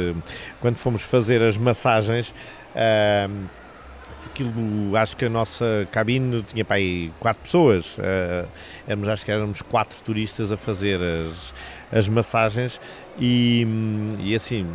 [0.59, 2.33] quando fomos fazer as massagens,
[2.75, 3.45] ahm,
[4.39, 8.47] aquilo, acho que a nossa cabine tinha para aí quatro pessoas, ah,
[8.87, 11.53] éramos, acho que éramos quatro turistas a fazer as,
[11.91, 12.79] as massagens
[13.19, 14.65] e, hum, e assim,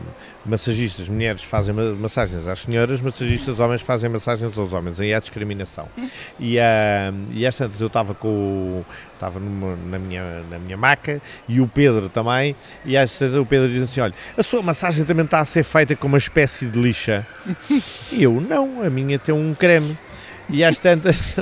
[0.45, 5.21] massagistas, mulheres fazem ma- massagens às senhoras, massagistas, homens fazem massagens aos homens, aí há
[5.21, 5.89] discriminação.
[6.39, 11.23] E, ah, e às tantas eu estava com o- estava na, minha, na minha maca
[11.49, 12.55] e o Pedro também,
[12.85, 15.62] e às tantas o Pedro diz assim, olha, a sua massagem também está a ser
[15.65, 17.27] feita com uma espécie de lixa.
[18.12, 19.97] E eu, não, a minha tem um creme.
[20.49, 21.35] E às tantas,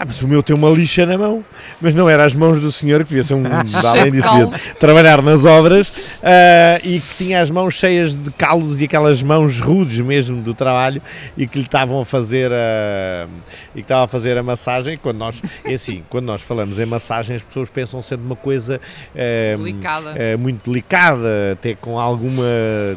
[0.00, 1.44] ah, mas o meu tem uma lixa na mão.
[1.78, 3.44] Mas não era as mãos do senhor, que devia ser um,
[3.86, 4.48] além disso, devia
[4.78, 5.92] trabalhar nas obras,
[6.22, 10.54] ah, e que tinha as mãos cheias de calos e aquelas mãos rudes mesmo do
[10.54, 11.02] trabalho,
[11.36, 13.26] e que lhe estavam a fazer a,
[13.74, 14.96] e que estava a fazer a massagem.
[14.96, 18.80] Quando nós, é assim, quando nós falamos em massagem, as pessoas pensam sempre uma coisa
[19.14, 20.14] ah, Delicada.
[20.16, 22.42] eh, muito delicada, até com alguma,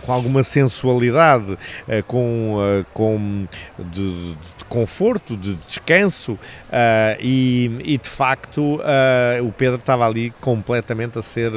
[0.06, 1.58] com alguma sensualidade,
[2.08, 2.56] com,
[2.94, 3.46] com
[3.92, 6.40] de, de conforto, de descanso,
[6.72, 11.52] ah, e, e de facto ah, o Pedro estava ali completamente a ser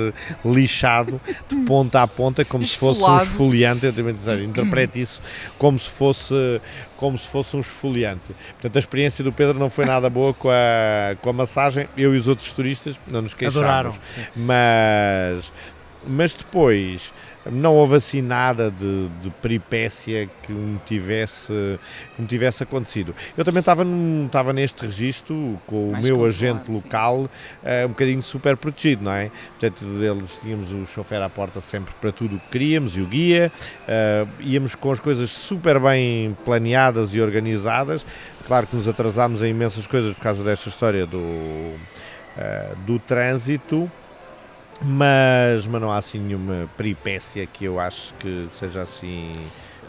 [0.45, 3.25] lixado de ponta a ponta, como se fosse um Esfolado.
[3.31, 3.87] esfoliante.
[3.87, 5.21] Eu também dizer, interprete isso
[5.59, 6.61] como se fosse
[6.97, 8.35] como se fosse um esfoliante.
[8.53, 11.87] Portanto, a experiência do Pedro não foi nada boa com a, com a massagem.
[11.97, 13.95] Eu e os outros turistas não nos queixámos Adoraram.
[14.35, 15.53] mas,
[16.07, 17.13] mas depois
[17.51, 21.79] não houve assim nada de, de peripécia que me, tivesse,
[22.15, 23.15] que me tivesse acontecido.
[23.37, 27.31] Eu também estava, num, estava neste registro com o Mais meu controlado, agente local
[27.65, 29.31] eh, um bocadinho super protegido, não é?
[29.59, 33.07] Portanto, eles tínhamos o chofer à porta sempre para tudo o que queríamos e o
[33.07, 33.53] guia,
[33.87, 38.05] eh, íamos com as coisas super bem planeadas e organizadas.
[38.47, 41.75] Claro que nos atrasámos em imensas coisas por causa desta história do,
[42.37, 43.91] eh, do trânsito,
[44.83, 49.33] mas, mas não há assim nenhuma peripécia que eu acho que seja assim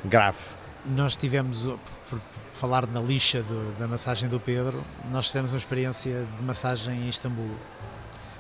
[0.06, 0.38] grave.
[0.86, 1.78] Nós tivemos, uh,
[2.10, 2.20] por
[2.52, 4.82] falar na lixa do- da massagem do Pedro,
[5.12, 7.52] nós tivemos uma experiência de massagem em Istambul.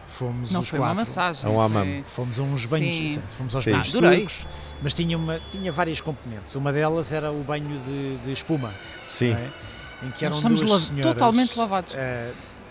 [0.07, 0.93] Fomos Não os foi quatro.
[0.93, 1.45] uma massagem.
[1.45, 3.07] É um foi- Fomos a uns banhos, Sim.
[3.09, 3.71] sim, fomos aos Sim.
[3.71, 4.47] banhos Ah, turcos,
[4.81, 6.55] mas tinha, uma, tinha várias componentes.
[6.55, 8.73] Uma delas era o banho de, de espuma,
[9.05, 9.33] Sim.
[9.33, 9.49] é?
[10.03, 11.93] em que eram Nós duas senhoras, totalmente lavados.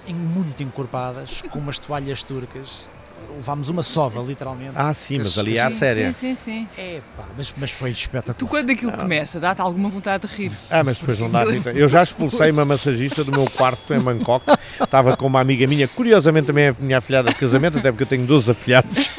[0.08, 2.88] em- muito encorpadas, com umas toalhas turcas.
[3.36, 4.72] Levámos uma sova, literalmente.
[4.74, 6.12] Ah, sim, mas ali há a séria.
[6.12, 6.68] Sim, sim, sim.
[6.76, 8.34] É pá, mas, mas foi espetacular.
[8.34, 10.52] Tu, quando aquilo começa, dá-te alguma vontade de rir.
[10.70, 11.44] Ah, mas depois não dá.
[11.44, 14.46] Eu já expulsei uma massagista do meu quarto em Bangkok.
[14.82, 18.04] Estava com uma amiga minha, curiosamente também é a minha afilhada de casamento, até porque
[18.04, 19.10] eu tenho 12 afilhados.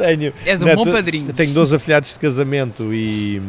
[0.00, 1.28] tenho, És um Neto, bom padrinho.
[1.28, 3.42] Eu tenho 12 afilhados de casamento e,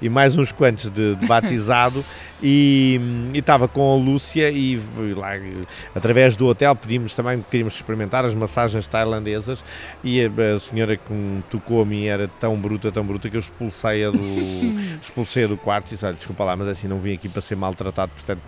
[0.00, 2.04] e mais uns quantos de, de batizado.
[2.40, 3.00] E
[3.34, 4.80] estava com a Lúcia e
[5.16, 5.30] lá,
[5.94, 9.64] através do hotel pedimos também, queríamos experimentar as massagens tailandesas
[10.04, 13.36] e a, a senhora que me tocou a mim era tão bruta, tão bruta que
[13.36, 14.20] eu expulsei-a do,
[15.02, 17.56] expulsei do quarto e disse, "Olha, desculpa lá, mas assim não vim aqui para ser
[17.56, 18.40] maltratado, portanto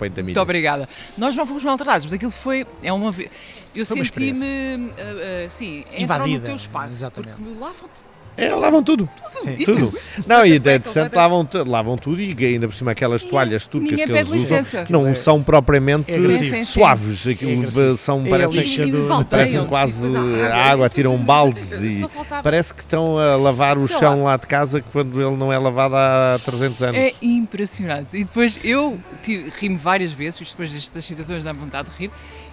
[0.00, 0.28] põe-te a mim.
[0.28, 0.88] Muito obrigada.
[1.16, 2.66] Nós não fomos maltratados, mas aquilo foi.
[2.82, 3.14] É uma,
[3.74, 4.90] eu senti-me.
[4.98, 6.94] ah, ah, sim, entram no Invadida, teu espaço.
[6.94, 7.36] exatamente.
[7.36, 7.72] Porque lá
[8.36, 9.56] É, lavam tudo, Sim.
[9.64, 9.90] Tudo.
[9.90, 9.98] tu?
[10.26, 14.10] Não, e de sempre lavam, lavam tudo e ainda por cima aquelas toalhas turcas que
[14.10, 14.86] eles usam licença.
[14.88, 16.14] não são propriamente É.
[16.14, 16.64] Sim, sim.
[16.64, 18.88] suaves, É aquilo são, É parecem,
[19.28, 22.06] parecem sim, quase depois a água, tu- tiram baldes e
[22.42, 25.58] parece que estão a lavar o Sei chão lá de casa quando ele não é
[25.58, 26.96] lavado há 300 anos.
[26.96, 28.16] É impressionante.
[28.16, 28.98] E depois eu
[29.60, 32.10] ri-me várias vezes, depois destas situações dá-me vontade de rir,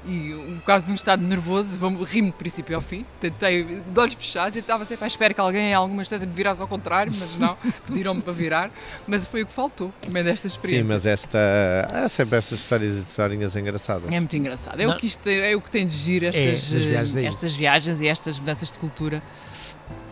[0.08, 4.14] e um caso de um estado nervoso, ri-me de princípio ao fim, tentei de olhos
[4.14, 7.12] fechados, eu estava sempre à espera que alguém em alguma instância me virasse ao contrário,
[7.18, 8.72] mas não, pediram-me para virar,
[9.05, 10.86] mas foi o que faltou, também desta Sim, experiência.
[10.86, 11.38] mas esta.
[11.91, 14.12] Há sempre estas histórias e historinhas engraçadas.
[14.12, 14.80] É muito engraçado.
[14.80, 14.93] É Não.
[14.95, 17.55] o, que isto, é o que tem de giro estas, as viagens é eh, estas
[17.55, 19.22] viagens e estas mudanças de cultura.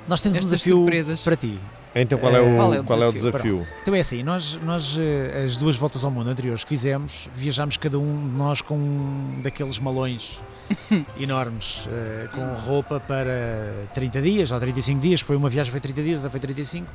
[0.07, 1.21] Nós temos um desafio surpresas.
[1.21, 1.57] para ti.
[1.95, 3.31] Então qual é o, Qual é o qual é o desafio?
[3.31, 3.57] desafio?
[3.59, 3.81] Pronto.
[3.81, 7.77] Então é assim, nós, nós eh, as duas voltas ao mundo anteriores que fizemos, viajámos
[7.77, 10.37] cada um de nós com um daqueles malões
[11.17, 16.03] enormes, eh, com roupa para 30 dias ou 35 dias, foi uma viagem foi 30
[16.03, 16.85] dias, outra foi 35,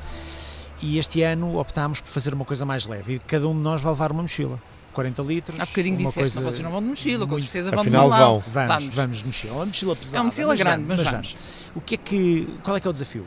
[0.83, 3.81] e este ano optámos por fazer uma coisa mais leve, e cada um de nós
[3.81, 4.61] vai levar uma mochila,
[4.93, 6.41] 40 litros, Há bocadinho uma disseste, coisa...
[6.43, 8.41] mas vocês não vão de mochila, com certeza vão de Afinal malão.
[8.41, 8.43] vão.
[8.53, 8.95] Vamos, Vamos.
[8.95, 10.17] vamos, de mochila, é uma mochila pesada.
[10.17, 11.35] É uma mochila grande, mas vamos.
[11.75, 13.27] O que é que, qual é que é o desafio?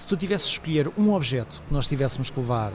[0.00, 2.72] Se tu tivesses de escolher um objeto que nós tivéssemos que levar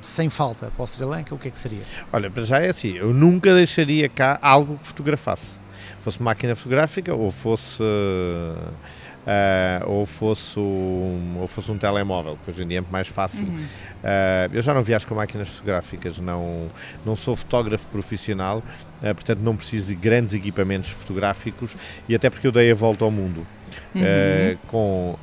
[0.00, 1.82] sem falta para o Sri Lanka, o que é que seria?
[2.10, 5.58] Olha, para já é assim, eu nunca deixaria cá algo que fotografasse.
[6.02, 12.62] Fosse máquina fotográfica ou fosse uh, ou, fosse um, ou fosse um telemóvel, que hoje
[12.62, 13.44] em dia é mais fácil.
[13.44, 13.58] Uhum.
[13.58, 16.70] Uh, eu já não viajo com máquinas fotográficas, não,
[17.04, 18.62] não sou fotógrafo profissional,
[19.02, 21.76] uh, portanto não preciso de grandes equipamentos fotográficos
[22.08, 23.46] e até porque eu dei a volta ao mundo.
[23.94, 24.56] Uhum.
[24.66, 25.18] com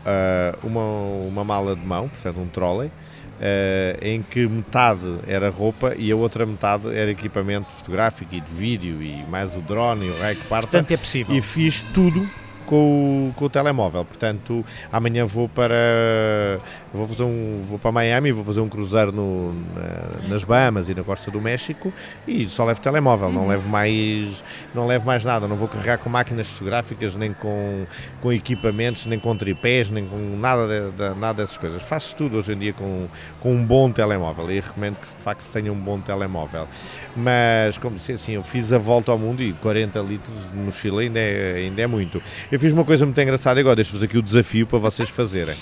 [0.63, 0.83] uma,
[1.27, 2.91] uma mala de mão, portanto um trolley,
[3.39, 8.51] Uh, em que metade era roupa e a outra metade era equipamento fotográfico e de
[8.51, 10.67] vídeo e mais o drone e o raio que parta.
[10.67, 11.33] Portanto, é possível.
[11.33, 12.27] E fiz tudo
[12.69, 14.05] com o, com o telemóvel.
[14.05, 16.59] Portanto, amanhã vou para
[16.93, 20.93] vou fazer um vou para Miami, vou fazer um cruzeiro no, na, nas Bahamas e
[20.93, 21.91] na costa do México
[22.27, 23.47] e só levo telemóvel, não uhum.
[23.47, 24.43] levo mais
[24.75, 27.87] não levo mais nada, não vou carregar com máquinas fotográficas, nem com,
[28.21, 31.81] com equipamentos, nem com tripés, nem com nada de, de, nada dessas coisas.
[31.81, 33.07] Faço tudo hoje em dia com,
[33.39, 36.67] com um bom telemóvel e recomendo que de facto se tenha um bom telemóvel.
[37.15, 41.01] Mas como disse assim, eu fiz a volta ao mundo e 40 litros de mochila
[41.01, 42.21] ainda é, ainda é muito.
[42.51, 45.55] Eu eu fiz uma coisa muito engraçada agora, deixo-vos aqui o desafio para vocês fazerem.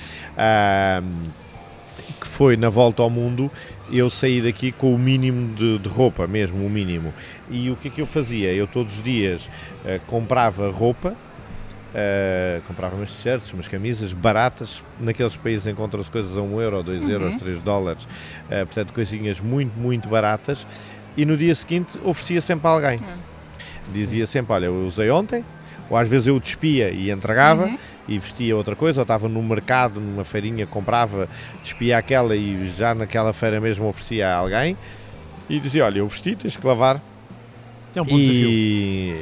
[2.19, 3.51] que foi na volta ao mundo,
[3.91, 7.13] eu saí daqui com o mínimo de, de, roupa, mesmo o mínimo.
[7.51, 8.51] E o que é que eu fazia?
[8.51, 14.83] Eu todos os dias uh, comprava roupa, uh, comprava umas t-shirts, umas camisas baratas.
[14.99, 17.09] Naqueles países encontram-se coisas a 1 euro, 2 uhum.
[17.09, 20.65] euros, 3 dólares, uh, portanto, coisinhas muito, muito baratas.
[21.15, 22.97] E no dia seguinte oferecia sempre a alguém.
[22.97, 23.93] Uhum.
[23.93, 25.45] Dizia sempre: Olha, eu usei ontem,
[25.89, 27.77] ou às vezes eu despia e entregava uhum.
[28.07, 31.27] e vestia outra coisa, ou estava no mercado, numa feirinha, comprava,
[31.63, 34.77] despia aquela e já naquela feira mesmo oferecia a alguém
[35.49, 37.01] e dizia, olha, eu vesti, tens que lavar.
[37.97, 38.49] É um bom e, desafio.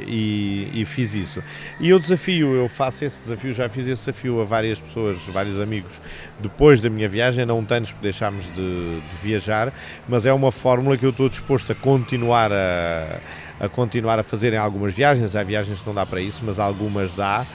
[0.08, 1.42] E, e, fiz isso.
[1.80, 5.58] E o desafio, eu faço esse desafio, já fiz esse desafio a várias pessoas, vários
[5.58, 6.00] amigos,
[6.40, 9.72] depois da minha viagem, não tantos porque deixámos de, de viajar,
[10.08, 13.20] mas é uma fórmula que eu estou disposto a continuar a
[13.58, 15.34] a continuar a fazerem algumas viagens.
[15.34, 17.46] Há viagens que não dá para isso, mas algumas dá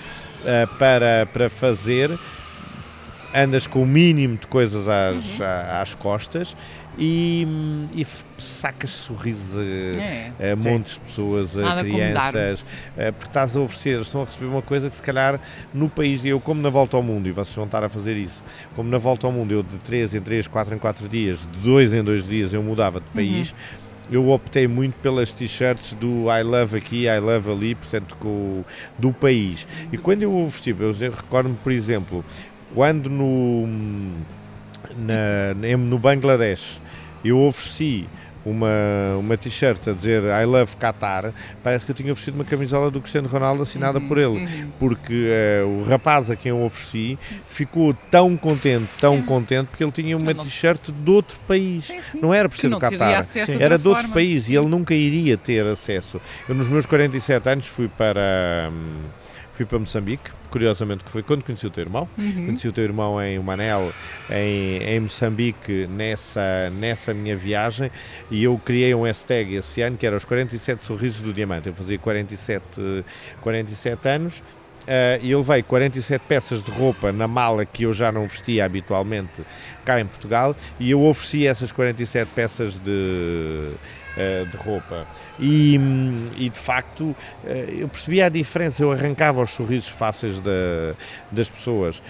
[0.41, 2.17] uh, para, para fazer.
[3.33, 5.45] Andas com o mínimo de coisas às, uhum.
[5.81, 6.55] às costas
[6.97, 7.47] e,
[7.95, 8.05] e
[8.37, 10.51] sacas sorrisos a, é.
[10.51, 14.47] a montes de pessoas, a Nada crianças, uh, porque estás a oferecer, estão a receber
[14.47, 15.39] uma coisa que se calhar
[15.73, 18.43] no país, eu como na volta ao mundo, e vocês vão estar a fazer isso,
[18.75, 21.59] como na volta ao mundo, eu de 3 em 3, 4 em 4 dias, de
[21.59, 23.51] 2 em 2 dias eu mudava de país.
[23.51, 28.61] Uhum eu optei muito pelas t-shirts do I Love aqui, I Love ali, portanto, com,
[28.99, 29.65] do país.
[29.89, 32.25] E quando eu vesti, eu recordo-me, por exemplo,
[32.73, 33.67] quando no,
[34.97, 36.79] na, no Bangladesh
[37.23, 38.07] eu ofereci
[38.45, 41.31] uma, uma t-shirt a dizer I love Qatar,
[41.63, 44.71] parece que eu tinha oferecido uma camisola do Cristiano Ronaldo assinada uhum, por ele, uhum.
[44.79, 45.29] porque
[45.63, 49.25] uh, o rapaz a quem eu ofereci ficou tão contente, tão uhum.
[49.25, 52.19] contente, porque ele tinha uma t-shirt de outro país, sim, sim.
[52.19, 53.25] não era por ser do Qatar,
[53.59, 54.15] era de outro forma.
[54.15, 56.19] país e ele nunca iria ter acesso.
[56.49, 58.69] Eu nos meus 47 anos fui para...
[58.71, 59.20] Hum,
[59.61, 62.47] fui para Moçambique, curiosamente que foi quando conheci o teu irmão, uhum.
[62.47, 63.93] conheci o teu irmão em Manel,
[64.29, 67.91] em, em Moçambique, nessa, nessa minha viagem,
[68.31, 71.75] e eu criei um hashtag esse ano que era os 47 sorrisos do diamante, eu
[71.75, 73.05] fazia 47,
[73.41, 74.43] 47 anos,
[74.81, 78.65] Uh, e eu levei 47 peças de roupa na mala que eu já não vestia
[78.65, 79.43] habitualmente
[79.85, 85.05] cá em Portugal e eu ofereci essas 47 peças de, uh, de roupa.
[85.41, 85.79] E,
[86.37, 87.15] e de facto uh,
[87.77, 90.93] eu percebia a diferença, eu arrancava os sorrisos fáceis de,
[91.31, 92.01] das pessoas.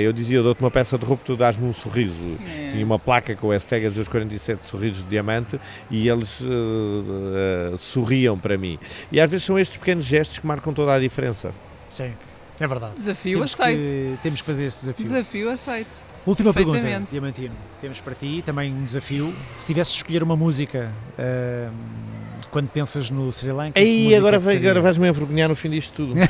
[0.00, 2.36] eu dizia, eu dou-te uma peça de roupa, tu dás-me um sorriso.
[2.44, 2.70] É.
[2.72, 5.60] Tinha uma placa com o hashtag dos 47 sorrisos de diamante
[5.90, 6.40] e eles
[7.78, 8.78] sorriam para mim.
[9.10, 11.52] E às vezes são estes pequenos gestos que marcam toda a diferença.
[11.90, 12.12] Sim,
[12.58, 12.94] é verdade.
[12.96, 13.80] Desafio temos aceito.
[13.80, 15.04] Que, temos que fazer esse desafio.
[15.04, 16.02] Desafio aceito.
[16.24, 16.80] Última pergunta,
[17.10, 17.54] Diamantino.
[17.80, 19.34] Temos para ti também um desafio.
[19.52, 21.72] Se tivesses de escolher uma música uh,
[22.52, 23.80] quando pensas no Sri Lanka.
[23.80, 26.14] Aí agora, vai, agora vais-me envergonhar no fim disto tudo.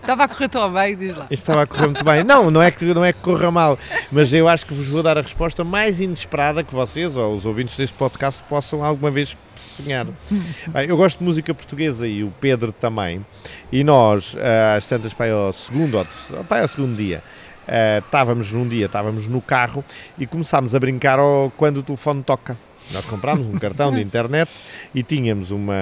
[0.00, 1.26] Estava a correr tão bem, diz lá.
[1.30, 2.24] Estava a correr muito bem.
[2.24, 3.78] Não, não é, que, não é que corra mal,
[4.10, 7.44] mas eu acho que vos vou dar a resposta mais inesperada que vocês ou os
[7.44, 10.06] ouvintes deste podcast possam alguma vez sonhar.
[10.88, 13.24] eu gosto de música portuguesa e o Pedro também.
[13.70, 16.08] E nós, eh, às tantas, para o segundo,
[16.48, 17.22] para o segundo dia,
[17.68, 19.84] uh, estávamos num dia, estávamos no carro
[20.18, 22.56] e começámos a brincar ao, quando o telefone toca.
[22.92, 24.50] Nós comprámos um cartão de internet
[24.94, 25.74] e tínhamos uma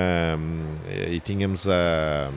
[1.11, 2.31] e tínhamos a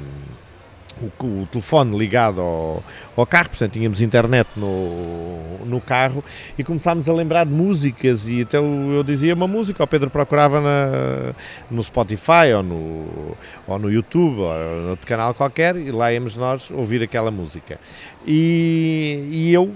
[1.01, 2.83] o, o, telefone ligado ao,
[3.15, 6.23] ao, carro, portanto tínhamos internet no, no carro
[6.57, 10.59] e começámos a lembrar de músicas e então eu dizia uma música, o Pedro procurava
[10.59, 11.33] na,
[11.69, 16.35] no Spotify ou no, ou no YouTube ou no outro canal qualquer e lá íamos
[16.35, 17.79] nós ouvir aquela música.
[18.27, 19.73] E, e eu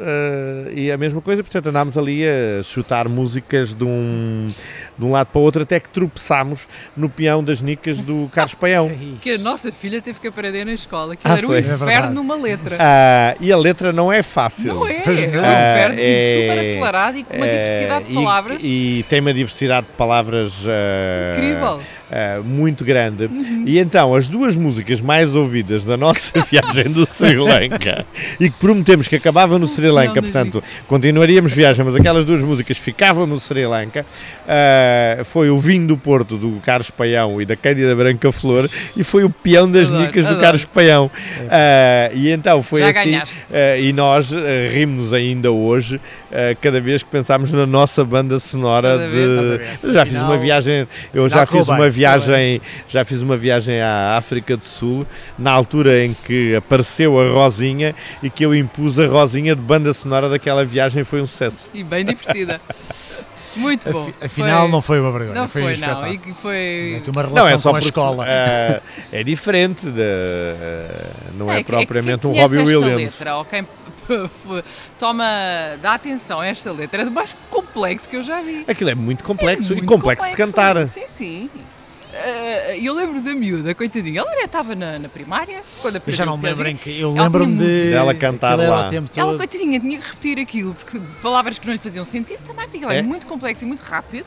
[0.00, 4.50] eh, e a mesma coisa, portanto andámos ali a chutar músicas de um,
[4.98, 8.54] de um lado para o outro até que tropeçámos no peão das nicas do Carlos
[8.54, 8.90] Paião.
[9.20, 11.58] Que a nossa filha teve que aprender na escola, que Ah, era um foi.
[11.58, 12.76] É inferno numa letra.
[12.80, 14.74] Ah, e a letra não é fácil.
[14.74, 18.12] Não é, é um inferno Ah, e é- super acelerado e com uma diversidade de
[18.12, 21.80] e- palavras E, tem uma diversidade de palavras ah, incrível.
[22.10, 23.26] Ah, muito grande.
[23.26, 23.64] Uhum.
[23.66, 28.04] E então, as duas músicas mais ouvidas da nossa viagem do Sri Lanka
[28.38, 32.42] e que prometemos que acabava no Sri Lanka, Não, portanto, continuaríamos viagem, mas aquelas duas
[32.42, 34.04] músicas ficavam no Sri Lanka,
[34.48, 39.04] ah, foi o Vinho do Porto do Carlos Paião e da Cândida Branca Flor e
[39.04, 40.42] foi o Peão das Adoro, Nicas do adoro.
[40.42, 41.10] Carlos Paião.
[41.48, 43.16] Ah, e então foi Já assim.
[43.16, 44.36] Uh, e nós uh,
[44.72, 49.08] rimos ainda hoje, uh, cada vez que pensamos na nossa banda sonora de.
[49.08, 49.92] ver.
[49.92, 54.16] Já fiz uma viagem, eu já fiz uma correu viagem, já fiz uma viagem à
[54.16, 55.06] África do Sul,
[55.38, 59.92] na altura em que apareceu a Rosinha e que eu impus a Rosinha de banda
[59.92, 61.68] sonora daquela viagem foi um sucesso.
[61.74, 62.60] E bem divertida.
[63.56, 64.04] Muito bom.
[64.08, 65.40] Afi- Afinal, Foi- não foi uma vergonha.
[65.40, 66.06] Não foi, foi, um não.
[66.12, 67.02] E que foi.
[67.08, 68.24] Uma Não, relação é só com a escola.
[68.24, 68.82] uh,
[69.12, 73.18] é diferente, de, uh, não é, que- propriamente quem um Robbie esta Williams.
[73.18, 73.66] Letra, quem
[74.98, 75.24] toma,
[75.82, 78.64] dá atenção a esta letra, é do mais complexo que eu já vi.
[78.68, 80.86] Aquilo é muito complexo É e muito complexo, de cantar.
[80.86, 81.50] Sim, sim.
[82.12, 84.20] Eh, eu lembro da miúda, coitadinha.
[84.20, 86.98] Ela estava na, na primária, quando Eu aprendeu já não me lembro em que.
[87.00, 87.90] Eu Ela lembro-me de.
[87.90, 88.90] Dela cantar lá.
[89.16, 92.84] Ela, coitadinha, tinha que repetir aquilo, porque palavras que não lhe faziam sentido também, porque
[92.84, 93.02] ela é, É?
[93.02, 94.26] muito complexo e muito rápido.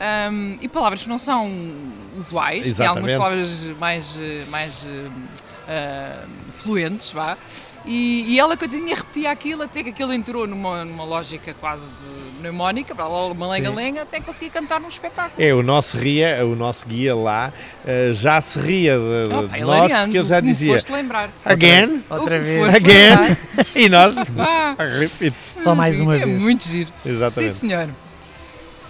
[0.00, 1.50] ahm, e palavras que não são
[2.16, 3.12] usuais, tem Exatamente.
[3.14, 4.16] algumas palavras mais,
[4.48, 4.86] mais
[5.68, 6.24] ah,
[6.56, 7.36] fluentes, vá.
[7.86, 12.38] E, e ela, coitadinha, repetia aquilo até que aquilo entrou numa, numa lógica quase de
[12.40, 15.42] mnemónica, para lá, uma lenga-lenga, até conseguir cantar num espetáculo.
[15.42, 17.52] É, o nosso, ria, o nosso guia lá
[17.86, 20.92] eh, já se ria de, de Opa, nós hilariante, porque ele já que dizia foste
[20.92, 21.30] lembrar.
[21.44, 22.74] again, Outra que vez.
[22.74, 23.36] Again.
[23.76, 24.76] e nós Ah.
[25.62, 26.40] Só mais uma é vez.
[26.40, 26.90] muito giro.
[27.02, 27.54] Sim, Exatamente.
[27.54, 27.88] senhor.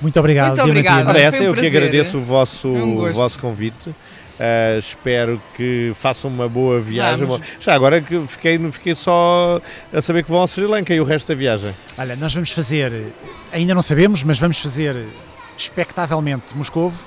[0.01, 0.89] Muito obrigado, Muito.
[1.09, 1.77] Ora, essa um eu que prazer.
[1.83, 3.95] agradeço o vosso, Foi um o vosso convite.
[4.43, 7.27] Eh, espero que façam uma boa viagem.
[7.27, 7.47] Vamos.
[7.61, 9.61] Já agora que fiquei, fiquei só
[9.93, 11.75] a saber que vão ao Sri Lanka e o resto da viagem.
[11.99, 13.13] Olha, nós vamos fazer,
[13.53, 14.97] ainda não sabemos, mas vamos fazer
[15.59, 16.99] expectavelmente Moscovo.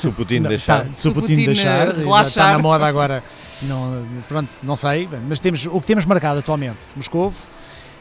[0.00, 0.84] Se o Putin Não, deixar.
[0.84, 2.28] tá, se o Putin Putin, deixar, eh, já relaxar.
[2.28, 3.22] está na moda agora.
[3.62, 7.34] Não, pronto, não sei, mas temos, o que temos marcado atualmente: Moscovo,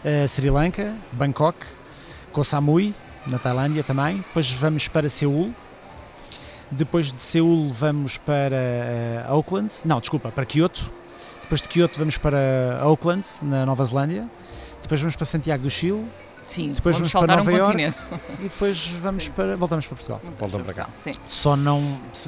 [0.04, 1.58] eh, Sri Lanka, Bangkok,
[2.32, 2.94] Koh Samui,
[3.26, 4.18] na Tailândia também.
[4.18, 5.52] Depois vamos para Seul.
[6.72, 10.92] Depois de Seul vamos para eh, Auckland, não, desculpa, para Kyoto.
[11.44, 14.28] Depois de Kyoto vamos para Auckland, na Nova Zelândia.
[14.82, 16.06] Depois vamos para Santiago do Chile
[16.48, 17.94] Sim, Depois vamos vamos para saltar um Nova Iorque.
[17.94, 18.24] continente.
[18.40, 19.32] e depois vamos Sim.
[19.32, 20.22] para, voltamos para Portugal.
[20.38, 20.90] Voltam para cá.
[20.96, 21.82] Sim, Só não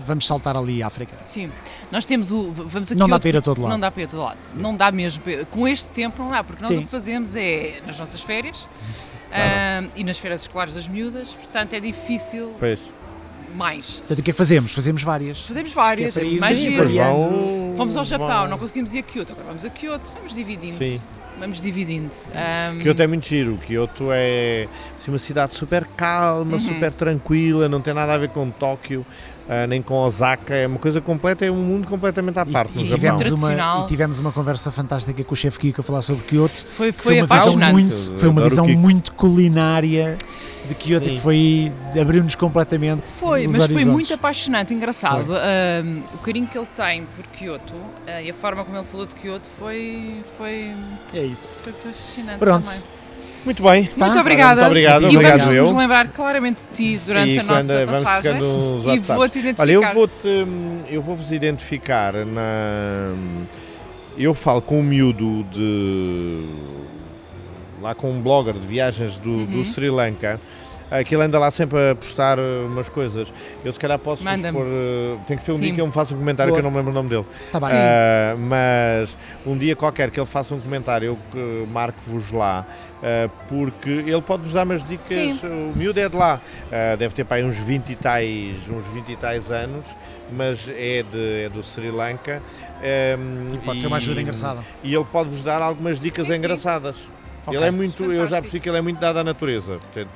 [0.05, 1.15] vamos saltar ali à África.
[1.23, 1.51] sim.
[1.91, 2.51] Nós temos o.
[2.51, 3.71] Vamos aqui Não dá para ir a todo lado.
[3.71, 4.37] Não dá para ir a todo lado.
[4.55, 5.23] Não dá mesmo.
[5.51, 6.79] Com este tempo não dá, porque nós Sim.
[6.79, 8.67] o que fazemos é nas nossas férias
[9.29, 9.37] Tá
[9.79, 12.79] ahm, e nas férias escolares das miúdas, portanto é difícil Pois.
[13.55, 13.95] Mais.
[13.95, 14.71] Portanto, o que é que fazemos?
[14.73, 15.41] Fazemos várias.
[15.41, 16.87] Fazemos várias, Que é ir mais giro.
[16.89, 20.33] Vão- Fomos ao Japão, vão- não conseguimos ir a Kyoto, agora vamos a Kyoto, vamos
[20.35, 20.73] dividindo.
[20.77, 21.01] Sim.
[21.39, 22.09] Vamos dividindo.
[22.33, 23.57] Ahm, Kyoto é muito giro.
[23.57, 26.59] Kyoto é assim, uma cidade super calma, Uhum.
[26.59, 29.05] super tranquila, não tem nada a ver com Tóquio,
[29.49, 30.53] ah, nem com Osaka.
[30.53, 33.53] É uma coisa completa, é um mundo completamente à parte e, no e tivemos uma,
[33.53, 36.65] e tivemos uma conversa fantástica com o chefe Kiko a falar sobre Kyoto.
[36.73, 37.71] foi, que foi uma visão apaixonante.
[37.71, 40.17] muito, foi uma visão muito culinária
[40.67, 41.15] de Kyoto Sim.
[41.15, 43.87] que foi abriu-nos completamente Foi, mas foi horizontes.
[43.87, 45.33] muito apaixonante, engraçado.
[45.33, 47.73] Ahm, o carinho que ele tem por Kyoto
[48.05, 50.73] ah, e a forma como ele falou de Kyoto foi, foi,
[51.13, 51.57] É isso.
[51.63, 52.39] foi fascinante.
[52.39, 52.65] Pronto.
[52.65, 52.83] também.
[53.47, 53.85] Muito bem.
[53.85, 53.91] Tá?
[53.95, 54.55] Muito obrigada.
[54.55, 55.63] Muito obrigado, e obrigado vamos eu.
[55.67, 58.41] nos lembrar claramente de ti durante e a nossa passagem.
[58.93, 59.63] E vou-te identificar.
[59.63, 60.45] Olha, eu vou-te,
[60.89, 63.13] eu vou-vos identificar na.
[64.17, 66.43] Eu falo com um miúdo de.
[67.81, 69.63] lá com um blogger de viagens do, do Uhum.
[69.63, 70.41] Sri Lanka.
[71.05, 73.31] Que ele anda lá sempre a postar uh, umas coisas.
[73.63, 74.65] Eu se calhar posso pôr.
[74.65, 75.61] uh, Tem que ser um Sim.
[75.61, 76.61] dia que ele me faça um comentário Boa.
[76.61, 77.25] que eu não me lembro o nome dele.
[77.45, 77.69] Está bem.
[77.73, 82.65] Ah, mas um dia qualquer que ele faça um comentário, eu marco-vos lá,
[83.49, 85.07] porque ele pode-vos dar umas dicas.
[85.39, 85.39] Sim.
[85.43, 86.39] O miúdo é de lá,
[86.97, 89.85] deve ter para aí uns 20 e tais, uns 20 e tais anos,
[90.31, 92.41] mas é, de, é do Sri Lanka.
[92.79, 94.59] Ahm, e pode ser uma ajuda engraçada.
[94.83, 96.39] E ele pode-vos dar algumas dicas Sim, sim.
[96.39, 96.95] engraçadas.
[97.45, 97.57] Ok.
[97.57, 99.77] Ele é muito, eu já percebi que ele é muito dado à natureza.
[99.77, 100.09] Portanto,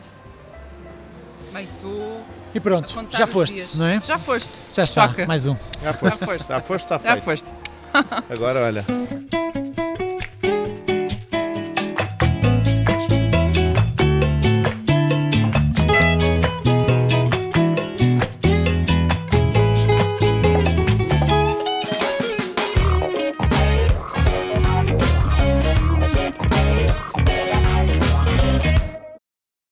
[1.54, 2.22] Bem, tu
[2.56, 3.76] E pronto, já os foste, dias.
[3.76, 4.02] não é?
[4.02, 4.50] Já foste.
[4.74, 5.26] Já está, Choca.
[5.26, 5.56] mais um.
[5.82, 6.48] já foste, Já foste.
[6.48, 7.50] já foste, está Já foste.
[8.30, 8.86] Agora olha.